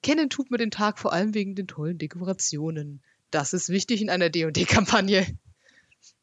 [0.00, 3.02] Kennen tut man den Tag vor allem wegen den tollen Dekorationen.
[3.32, 5.26] Das ist wichtig in einer D&D-Kampagne.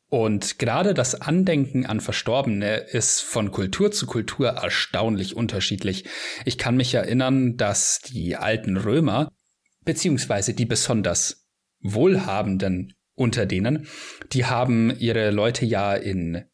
[0.09, 6.05] Und gerade das Andenken an Verstorbene ist von Kultur zu Kultur erstaunlich unterschiedlich.
[6.45, 9.31] Ich kann mich erinnern, dass die alten Römer,
[9.85, 11.47] beziehungsweise die besonders
[11.81, 13.87] Wohlhabenden unter denen,
[14.31, 16.45] die haben ihre Leute ja in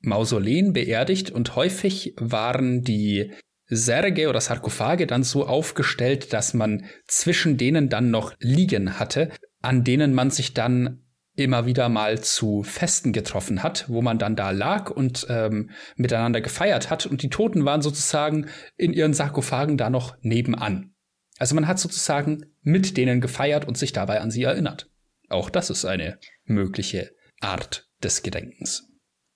[0.00, 3.32] Mausoleen beerdigt und häufig waren die
[3.68, 9.30] Särge oder Sarkophage dann so aufgestellt, dass man zwischen denen dann noch liegen hatte,
[9.60, 11.05] an denen man sich dann
[11.36, 16.40] immer wieder mal zu Festen getroffen hat, wo man dann da lag und ähm, miteinander
[16.40, 20.94] gefeiert hat und die Toten waren sozusagen in ihren Sarkophagen da noch nebenan.
[21.38, 24.90] Also man hat sozusagen mit denen gefeiert und sich dabei an sie erinnert.
[25.28, 28.88] Auch das ist eine mögliche Art des Gedenkens.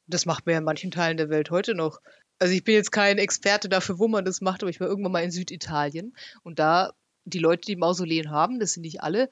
[0.06, 2.00] Das macht man ja in manchen Teilen der Welt heute noch.
[2.38, 5.12] Also ich bin jetzt kein Experte dafür, wo man das macht, aber ich war irgendwann
[5.12, 6.92] mal in Süditalien und da
[7.24, 9.30] die Leute, die Mausoleen haben, das sind nicht alle,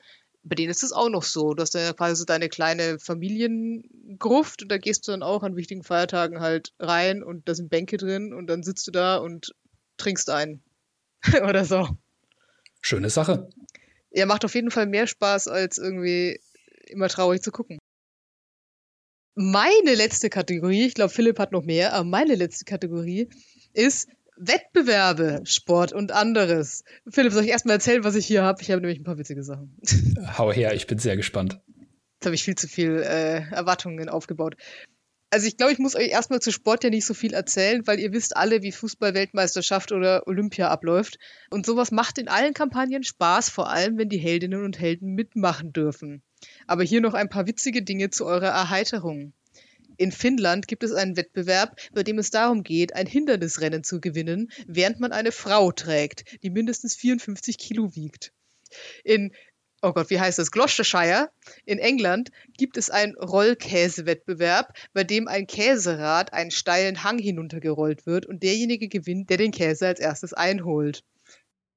[0.49, 1.55] bei denen ist es auch noch so.
[1.55, 5.57] Du hast dann quasi so deine kleine Familiengruft und da gehst du dann auch an
[5.57, 9.55] wichtigen Feiertagen halt rein und da sind Bänke drin und dann sitzt du da und
[9.99, 10.63] trinkst ein.
[11.49, 11.89] Oder so.
[12.81, 13.49] Schöne Sache.
[14.11, 16.41] Ja, macht auf jeden Fall mehr Spaß, als irgendwie
[16.87, 17.79] immer traurig zu gucken.
[19.35, 23.29] Meine letzte Kategorie, ich glaube, Philipp hat noch mehr, aber meine letzte Kategorie
[23.73, 24.09] ist
[24.39, 26.85] Wettbewerbe, Sport und anderes.
[27.09, 28.63] Philipp, soll ich erstmal erzählen, was ich hier habe?
[28.63, 29.77] Ich habe nämlich ein paar witzige Sachen.
[30.39, 31.61] Hau her, ich bin sehr gespannt.
[32.17, 34.57] Jetzt habe ich viel zu viel äh, Erwartungen aufgebaut.
[35.31, 38.01] Also ich glaube, ich muss euch erstmal zu Sport ja nicht so viel erzählen, weil
[38.01, 41.19] ihr wisst alle, wie Fußball-Weltmeisterschaft oder Olympia abläuft.
[41.51, 45.73] Und sowas macht in allen Kampagnen Spaß, vor allem wenn die Heldinnen und Helden mitmachen
[45.73, 46.23] dürfen.
[46.67, 49.35] Aber hier noch ein paar witzige Dinge zu eurer Erheiterung.
[49.99, 54.51] In Finnland gibt es einen Wettbewerb, bei dem es darum geht, ein Hindernisrennen zu gewinnen,
[54.67, 58.33] während man eine Frau trägt, die mindestens 54 Kilo wiegt.
[59.03, 59.33] In
[59.83, 60.53] oh Gott, wie heißt das?
[60.53, 61.31] Gloucestershire
[61.65, 68.25] in England gibt es einen Rollkäsewettbewerb, bei dem ein Käserad einen steilen Hang hinuntergerollt wird
[68.27, 71.03] und derjenige gewinnt, der den Käse als erstes einholt.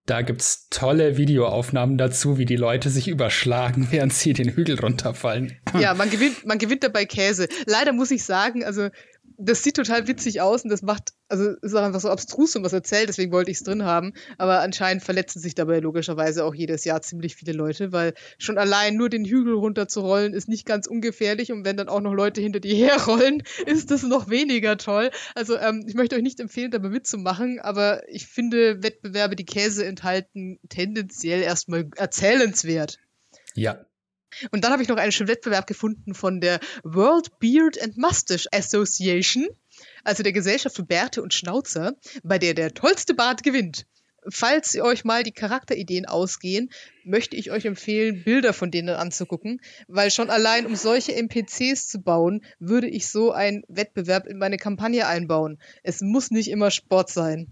[0.06, 5.58] Da gibt's tolle Videoaufnahmen dazu, wie die Leute sich überschlagen, während sie den Hügel runterfallen.
[5.80, 7.48] Ja, man gewinnt, man gewinnt dabei Käse.
[7.66, 8.90] Leider muss ich sagen, also
[9.38, 12.64] das sieht total witzig aus und das macht, also ist auch einfach so abstrus und
[12.64, 14.14] was erzählt, deswegen wollte ich es drin haben.
[14.38, 18.96] Aber anscheinend verletzen sich dabei logischerweise auch jedes Jahr ziemlich viele Leute, weil schon allein
[18.96, 22.60] nur den Hügel runterzurollen ist nicht ganz ungefährlich und wenn dann auch noch Leute hinter
[22.60, 25.10] dir herrollen, ist das noch weniger toll.
[25.34, 29.86] Also ähm, ich möchte euch nicht empfehlen, dabei mitzumachen, aber ich finde Wettbewerbe, die Käse
[29.86, 33.00] enthalten, tendenziell erstmal erzählenswert.
[33.56, 33.86] Ja,
[34.52, 38.48] und dann habe ich noch einen schönen Wettbewerb gefunden von der World Beard and Mustache
[38.52, 39.48] Association,
[40.04, 43.86] also der Gesellschaft für Bärte und Schnauzer, bei der der tollste Bart gewinnt.
[44.30, 46.70] Falls euch mal die Charakterideen ausgehen,
[47.04, 52.02] möchte ich euch empfehlen, Bilder von denen anzugucken, weil schon allein um solche NPCs zu
[52.02, 55.60] bauen, würde ich so einen Wettbewerb in meine Kampagne einbauen.
[55.82, 57.48] Es muss nicht immer Sport sein.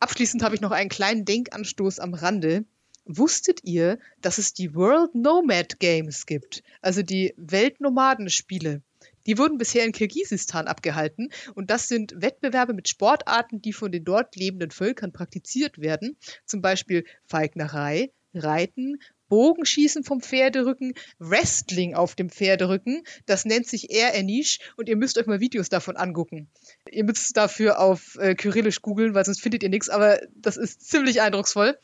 [0.00, 2.64] Abschließend habe ich noch einen kleinen Denkanstoß am Rande.
[3.04, 6.62] Wusstet ihr, dass es die World Nomad Games gibt?
[6.80, 8.82] Also die Weltnomadenspiele.
[9.28, 14.04] Die wurden bisher in Kirgisistan abgehalten und das sind Wettbewerbe mit Sportarten, die von den
[14.04, 16.16] dort lebenden Völkern praktiziert werden.
[16.46, 18.96] Zum Beispiel Feignerei, Reiten,
[19.28, 23.02] Bogenschießen vom Pferderücken, Wrestling auf dem Pferderücken.
[23.26, 26.50] Das nennt sich Air Anish und ihr müsst euch mal Videos davon angucken.
[26.90, 30.88] Ihr müsst dafür auf äh, Kyrillisch googeln, weil sonst findet ihr nichts, aber das ist
[30.88, 31.78] ziemlich eindrucksvoll.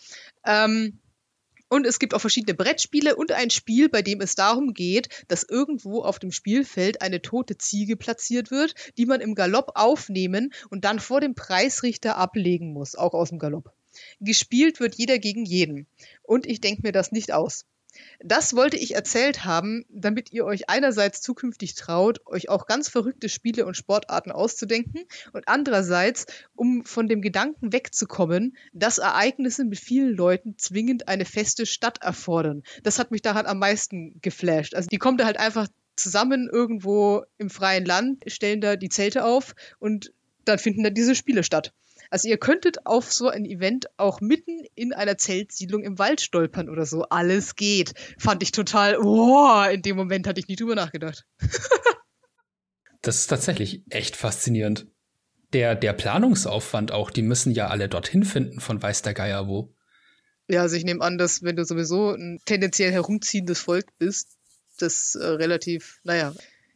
[0.47, 1.01] Ähm,
[1.69, 5.43] und es gibt auch verschiedene Brettspiele und ein Spiel, bei dem es darum geht, dass
[5.43, 10.85] irgendwo auf dem Spielfeld eine tote Ziege platziert wird, die man im Galopp aufnehmen und
[10.85, 13.73] dann vor dem Preisrichter ablegen muss, auch aus dem Galopp.
[14.21, 15.87] Gespielt wird jeder gegen jeden.
[16.23, 17.65] Und ich denke mir das nicht aus.
[18.21, 23.29] Das wollte ich erzählt haben, damit ihr euch einerseits zukünftig traut, euch auch ganz verrückte
[23.29, 30.17] Spiele und Sportarten auszudenken und andererseits, um von dem Gedanken wegzukommen, dass Ereignisse mit vielen
[30.17, 32.63] Leuten zwingend eine feste Stadt erfordern.
[32.83, 34.75] Das hat mich daran am meisten geflasht.
[34.75, 39.25] Also die kommen da halt einfach zusammen irgendwo im freien Land, stellen da die Zelte
[39.25, 40.13] auf und
[40.45, 41.73] dann finden da diese Spiele statt.
[42.15, 46.71] Also ihr könntet auf so ein Event auch mitten in einer Zeltsiedlung im Wald stolpern
[46.71, 47.03] oder so.
[47.03, 47.93] Alles geht.
[48.19, 51.27] Fand ich total, oh, in dem Moment hatte ich nie drüber nachgedacht.
[53.03, 54.87] das ist tatsächlich echt faszinierend.
[55.55, 59.75] Der, der Planungsaufwand auch, die müssen ja alle dorthin finden von weiß der Geier wo.
[60.47, 64.37] Ja, also ich nehme an, dass wenn du sowieso ein tendenziell herumziehendes Volk bist,
[64.79, 66.33] das äh, relativ, naja.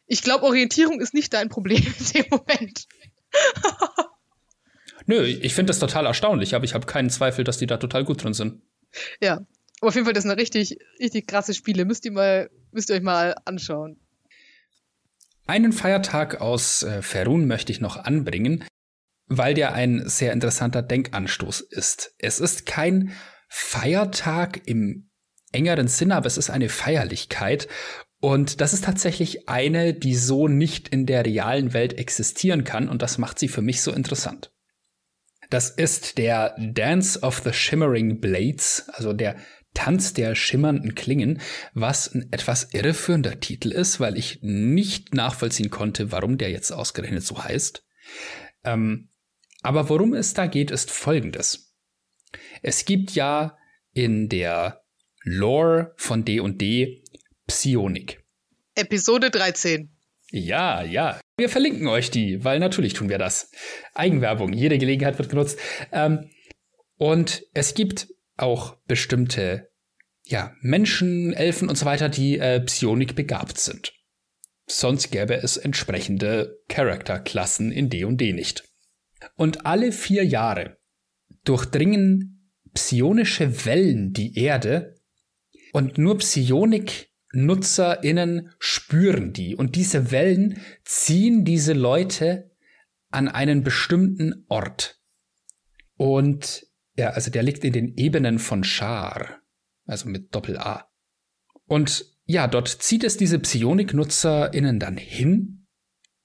[0.09, 2.89] Ich glaube, Orientierung ist nicht dein Problem in dem Moment.
[5.09, 8.05] Nö, ich finde das total erstaunlich, aber ich habe keinen Zweifel, dass die da total
[8.05, 8.61] gut drin sind.
[9.23, 9.41] Ja,
[9.81, 11.87] aber auf jeden Fall, das sind richtig, richtig krasse Spiele.
[11.87, 13.99] Müsst ihr mal, müsst ihr euch mal anschauen.
[15.47, 18.65] Einen Feiertag aus äh, Ferun möchte ich noch anbringen,
[19.29, 22.15] weil der ein sehr interessanter Denkanstoß ist.
[22.19, 23.13] Es ist kein
[23.49, 25.09] Feiertag im
[25.53, 27.67] engeren Sinne, aber es ist eine Feierlichkeit.
[28.21, 32.91] Und das ist tatsächlich eine, die so nicht in der realen Welt existieren kann.
[32.91, 34.51] Und das macht sie für mich so interessant.
[35.51, 39.37] Das ist der Dance of the Shimmering Blades, also der
[39.75, 41.41] Tanz der schimmernden Klingen,
[41.73, 47.23] was ein etwas irreführender Titel ist, weil ich nicht nachvollziehen konnte, warum der jetzt ausgerechnet
[47.23, 47.85] so heißt.
[48.65, 49.09] Ähm,
[49.63, 51.75] aber worum es da geht, ist folgendes.
[52.63, 53.57] Es gibt ja
[53.93, 54.85] in der
[55.23, 57.03] Lore von D&D
[57.47, 58.25] Psionik.
[58.75, 59.91] Episode 13.
[60.31, 61.21] Ja, ja.
[61.39, 63.51] Wir verlinken euch die, weil natürlich tun wir das.
[63.95, 65.59] Eigenwerbung, jede Gelegenheit wird genutzt.
[65.93, 66.31] Ähm,
[66.97, 69.69] und es gibt auch bestimmte
[70.27, 73.95] ja, Menschen, Elfen und so weiter, die äh, Psionik begabt sind.
[74.67, 78.65] Sonst gäbe es entsprechende Charakterklassen in D&D nicht.
[79.37, 80.77] Und alle vier Jahre
[81.45, 84.95] durchdringen psionische Wellen die Erde
[85.73, 92.51] und nur Psionik NutzerInnen spüren die und diese Wellen ziehen diese Leute
[93.11, 95.01] an einen bestimmten Ort.
[95.97, 96.67] Und
[96.97, 99.41] ja, also der liegt in den Ebenen von Schar,
[99.85, 100.91] also mit Doppel A.
[101.67, 105.67] Und ja, dort zieht es diese Psionik-NutzerInnen dann hin,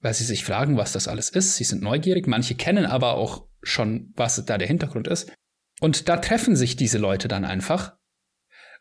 [0.00, 1.56] weil sie sich fragen, was das alles ist.
[1.56, 5.32] Sie sind neugierig, manche kennen aber auch schon, was da der Hintergrund ist.
[5.80, 7.96] Und da treffen sich diese Leute dann einfach.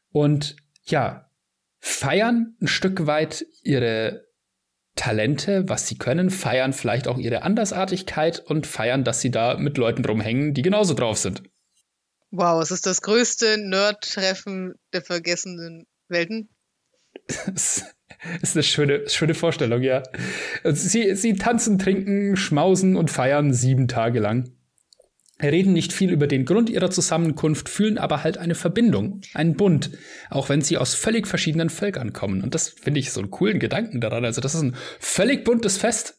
[0.10, 1.30] Und ja,
[1.86, 4.26] feiern ein Stück weit ihre
[4.96, 9.78] Talente, was sie können, feiern vielleicht auch ihre Andersartigkeit und feiern, dass sie da mit
[9.78, 11.44] Leuten rumhängen, die genauso drauf sind.
[12.32, 16.50] Wow, es ist das größte Nerd-Treffen der vergessenen Welten.
[17.46, 17.84] Das
[18.42, 20.04] ist eine schöne, schöne Vorstellung, ja.
[20.64, 24.56] Sie, sie tanzen, trinken, schmausen und feiern sieben Tage lang.
[25.52, 29.92] Reden nicht viel über den Grund ihrer Zusammenkunft, fühlen aber halt eine Verbindung, einen Bund,
[30.30, 32.42] auch wenn sie aus völlig verschiedenen Völkern kommen.
[32.42, 34.26] Und das finde ich so einen coolen Gedanken daran.
[34.26, 36.18] Also, das ist ein völlig buntes Fest.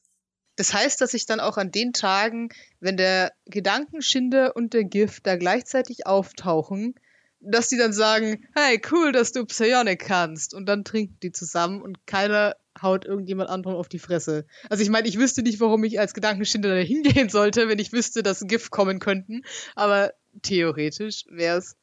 [0.56, 2.50] Das heißt, dass ich dann auch an den Tagen,
[2.80, 6.94] wenn der Gedankenschinder und der Gift da gleichzeitig auftauchen,
[7.40, 10.54] dass die dann sagen, hey, cool, dass du Psionic kannst.
[10.54, 14.46] Und dann trinken die zusammen und keiner haut irgendjemand anderen auf die Fresse.
[14.68, 17.92] Also ich meine, ich wüsste nicht, warum ich als Gedankenschinder da hingehen sollte, wenn ich
[17.92, 19.42] wüsste, dass Gift kommen könnten.
[19.74, 20.12] Aber
[20.42, 21.76] theoretisch wäre es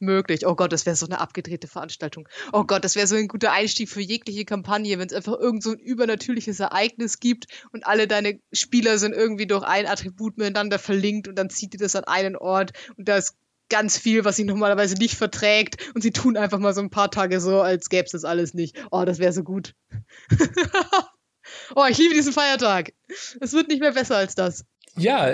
[0.00, 0.46] möglich.
[0.46, 2.28] Oh Gott, das wäre so eine abgedrehte Veranstaltung.
[2.52, 5.62] Oh Gott, das wäre so ein guter Einstieg für jegliche Kampagne, wenn es einfach irgend
[5.62, 10.78] so ein übernatürliches Ereignis gibt und alle deine Spieler sind irgendwie durch ein Attribut miteinander
[10.78, 13.34] verlinkt und dann zieht ihr das an einen Ort und da ist
[13.68, 17.10] ganz viel, was sie normalerweise nicht verträgt und sie tun einfach mal so ein paar
[17.10, 18.76] Tage so, als gäbe es das alles nicht.
[18.90, 19.74] Oh, das wäre so gut.
[21.74, 22.92] oh, ich liebe diesen Feiertag.
[23.40, 24.64] Es wird nicht mehr besser als das.
[24.96, 25.32] Ja.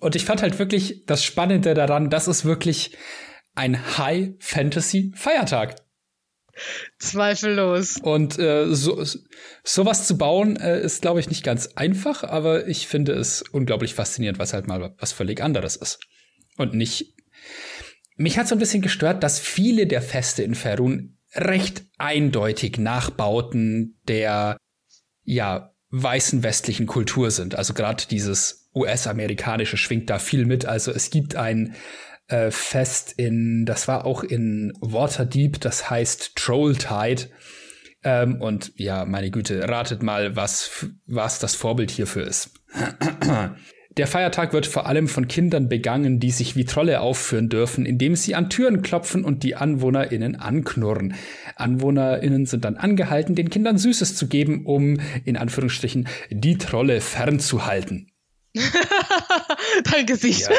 [0.00, 2.96] Und ich fand halt wirklich das Spannende daran, dass es wirklich
[3.54, 5.76] ein High-Fantasy-Feiertag.
[6.98, 7.98] Zweifellos.
[8.02, 9.04] Und äh, so,
[9.62, 13.94] sowas zu bauen äh, ist, glaube ich, nicht ganz einfach, aber ich finde es unglaublich
[13.94, 15.98] faszinierend, was halt mal was völlig anderes ist.
[16.56, 17.14] Und nicht.
[18.16, 23.98] Mich hat so ein bisschen gestört, dass viele der Feste in Ferun recht eindeutig Nachbauten
[24.08, 24.56] der
[25.24, 27.54] ja weißen westlichen Kultur sind.
[27.54, 30.66] Also gerade dieses US-amerikanische schwingt da viel mit.
[30.66, 31.74] Also es gibt ein
[32.28, 37.28] äh, Fest in, das war auch in Waterdeep, das heißt Trolltide.
[38.02, 42.50] Ähm, und ja, meine Güte, ratet mal, was, was das Vorbild hierfür ist.
[43.96, 48.14] Der Feiertag wird vor allem von Kindern begangen, die sich wie Trolle aufführen dürfen, indem
[48.14, 51.14] sie an Türen klopfen und die AnwohnerInnen anknurren.
[51.56, 58.12] AnwohnerInnen sind dann angehalten, den Kindern Süßes zu geben, um, in Anführungsstrichen, die Trolle fernzuhalten.
[59.90, 60.50] Dein Gesicht.
[60.50, 60.56] Ja.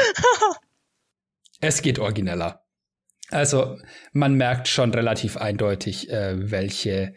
[1.60, 2.64] Es geht origineller.
[3.30, 3.78] Also
[4.12, 7.14] man merkt schon relativ eindeutig, äh, welche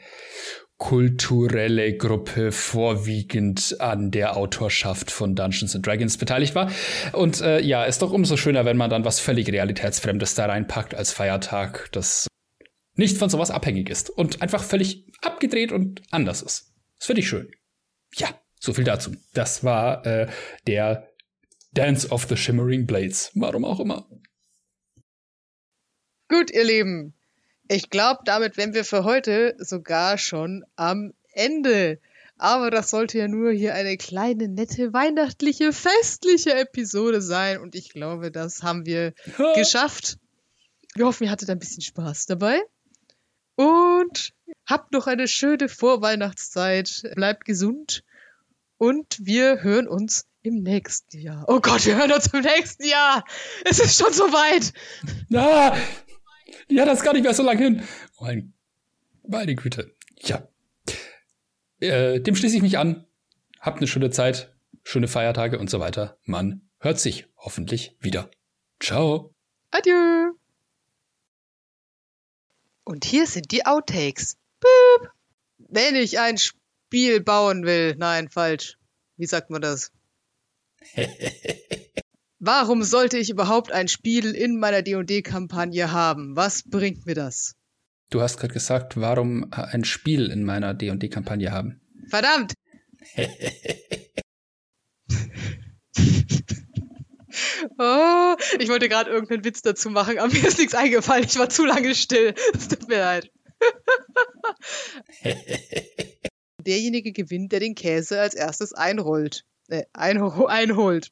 [0.81, 6.71] kulturelle Gruppe vorwiegend an der Autorschaft von Dungeons and Dragons beteiligt war.
[7.13, 10.95] Und äh, ja, ist doch umso schöner, wenn man dann was völlig Realitätsfremdes da reinpackt
[10.95, 12.25] als Feiertag, das
[12.95, 16.73] nicht von sowas abhängig ist und einfach völlig abgedreht und anders ist.
[16.97, 17.51] Das finde ich schön.
[18.15, 18.29] Ja,
[18.59, 19.11] so viel dazu.
[19.35, 20.29] Das war äh,
[20.65, 21.07] der
[21.73, 23.31] Dance of the Shimmering Blades.
[23.35, 24.09] Warum auch immer.
[26.27, 27.13] Gut, ihr Lieben.
[27.73, 32.01] Ich glaube, damit wären wir für heute sogar schon am Ende.
[32.37, 37.61] Aber das sollte ja nur hier eine kleine, nette, weihnachtliche, festliche Episode sein.
[37.61, 39.13] Und ich glaube, das haben wir
[39.55, 40.17] geschafft.
[40.95, 42.61] Wir hoffen, ihr hattet ein bisschen Spaß dabei.
[43.55, 44.33] Und
[44.65, 47.03] habt noch eine schöne Vorweihnachtszeit.
[47.15, 48.03] Bleibt gesund.
[48.77, 51.45] Und wir hören uns im nächsten Jahr.
[51.47, 53.23] Oh Gott, wir hören uns im nächsten Jahr.
[53.63, 54.73] Es ist schon so weit.
[55.29, 55.73] Ja,
[56.71, 57.83] ja, das ist gar nicht mehr so lange hin.
[58.17, 58.27] Oh,
[59.27, 59.93] meine Güte.
[60.19, 60.47] Ja.
[61.79, 63.05] Äh, dem schließe ich mich an.
[63.59, 64.53] Habt eine schöne Zeit,
[64.83, 66.17] schöne Feiertage und so weiter.
[66.23, 68.29] Man hört sich hoffentlich wieder.
[68.79, 69.33] Ciao.
[69.71, 70.31] Adieu.
[72.83, 74.37] Und hier sind die Outtakes.
[74.59, 75.11] Boop.
[75.57, 77.95] Wenn ich ein Spiel bauen will.
[77.97, 78.77] Nein, falsch.
[79.17, 79.91] Wie sagt man das?
[82.43, 86.35] Warum sollte ich überhaupt ein Spiel in meiner D&D-Kampagne haben?
[86.35, 87.55] Was bringt mir das?
[88.09, 91.79] Du hast gerade gesagt, warum ein Spiel in meiner D&D-Kampagne haben?
[92.09, 92.55] Verdammt!
[97.77, 101.25] oh, ich wollte gerade irgendeinen Witz dazu machen, aber mir ist nichts eingefallen.
[101.25, 102.33] Ich war zu lange still.
[102.55, 103.31] Es tut mir leid.
[106.65, 109.45] Derjenige gewinnt, der den Käse als erstes einrollt.
[109.71, 111.11] Äh, einholt.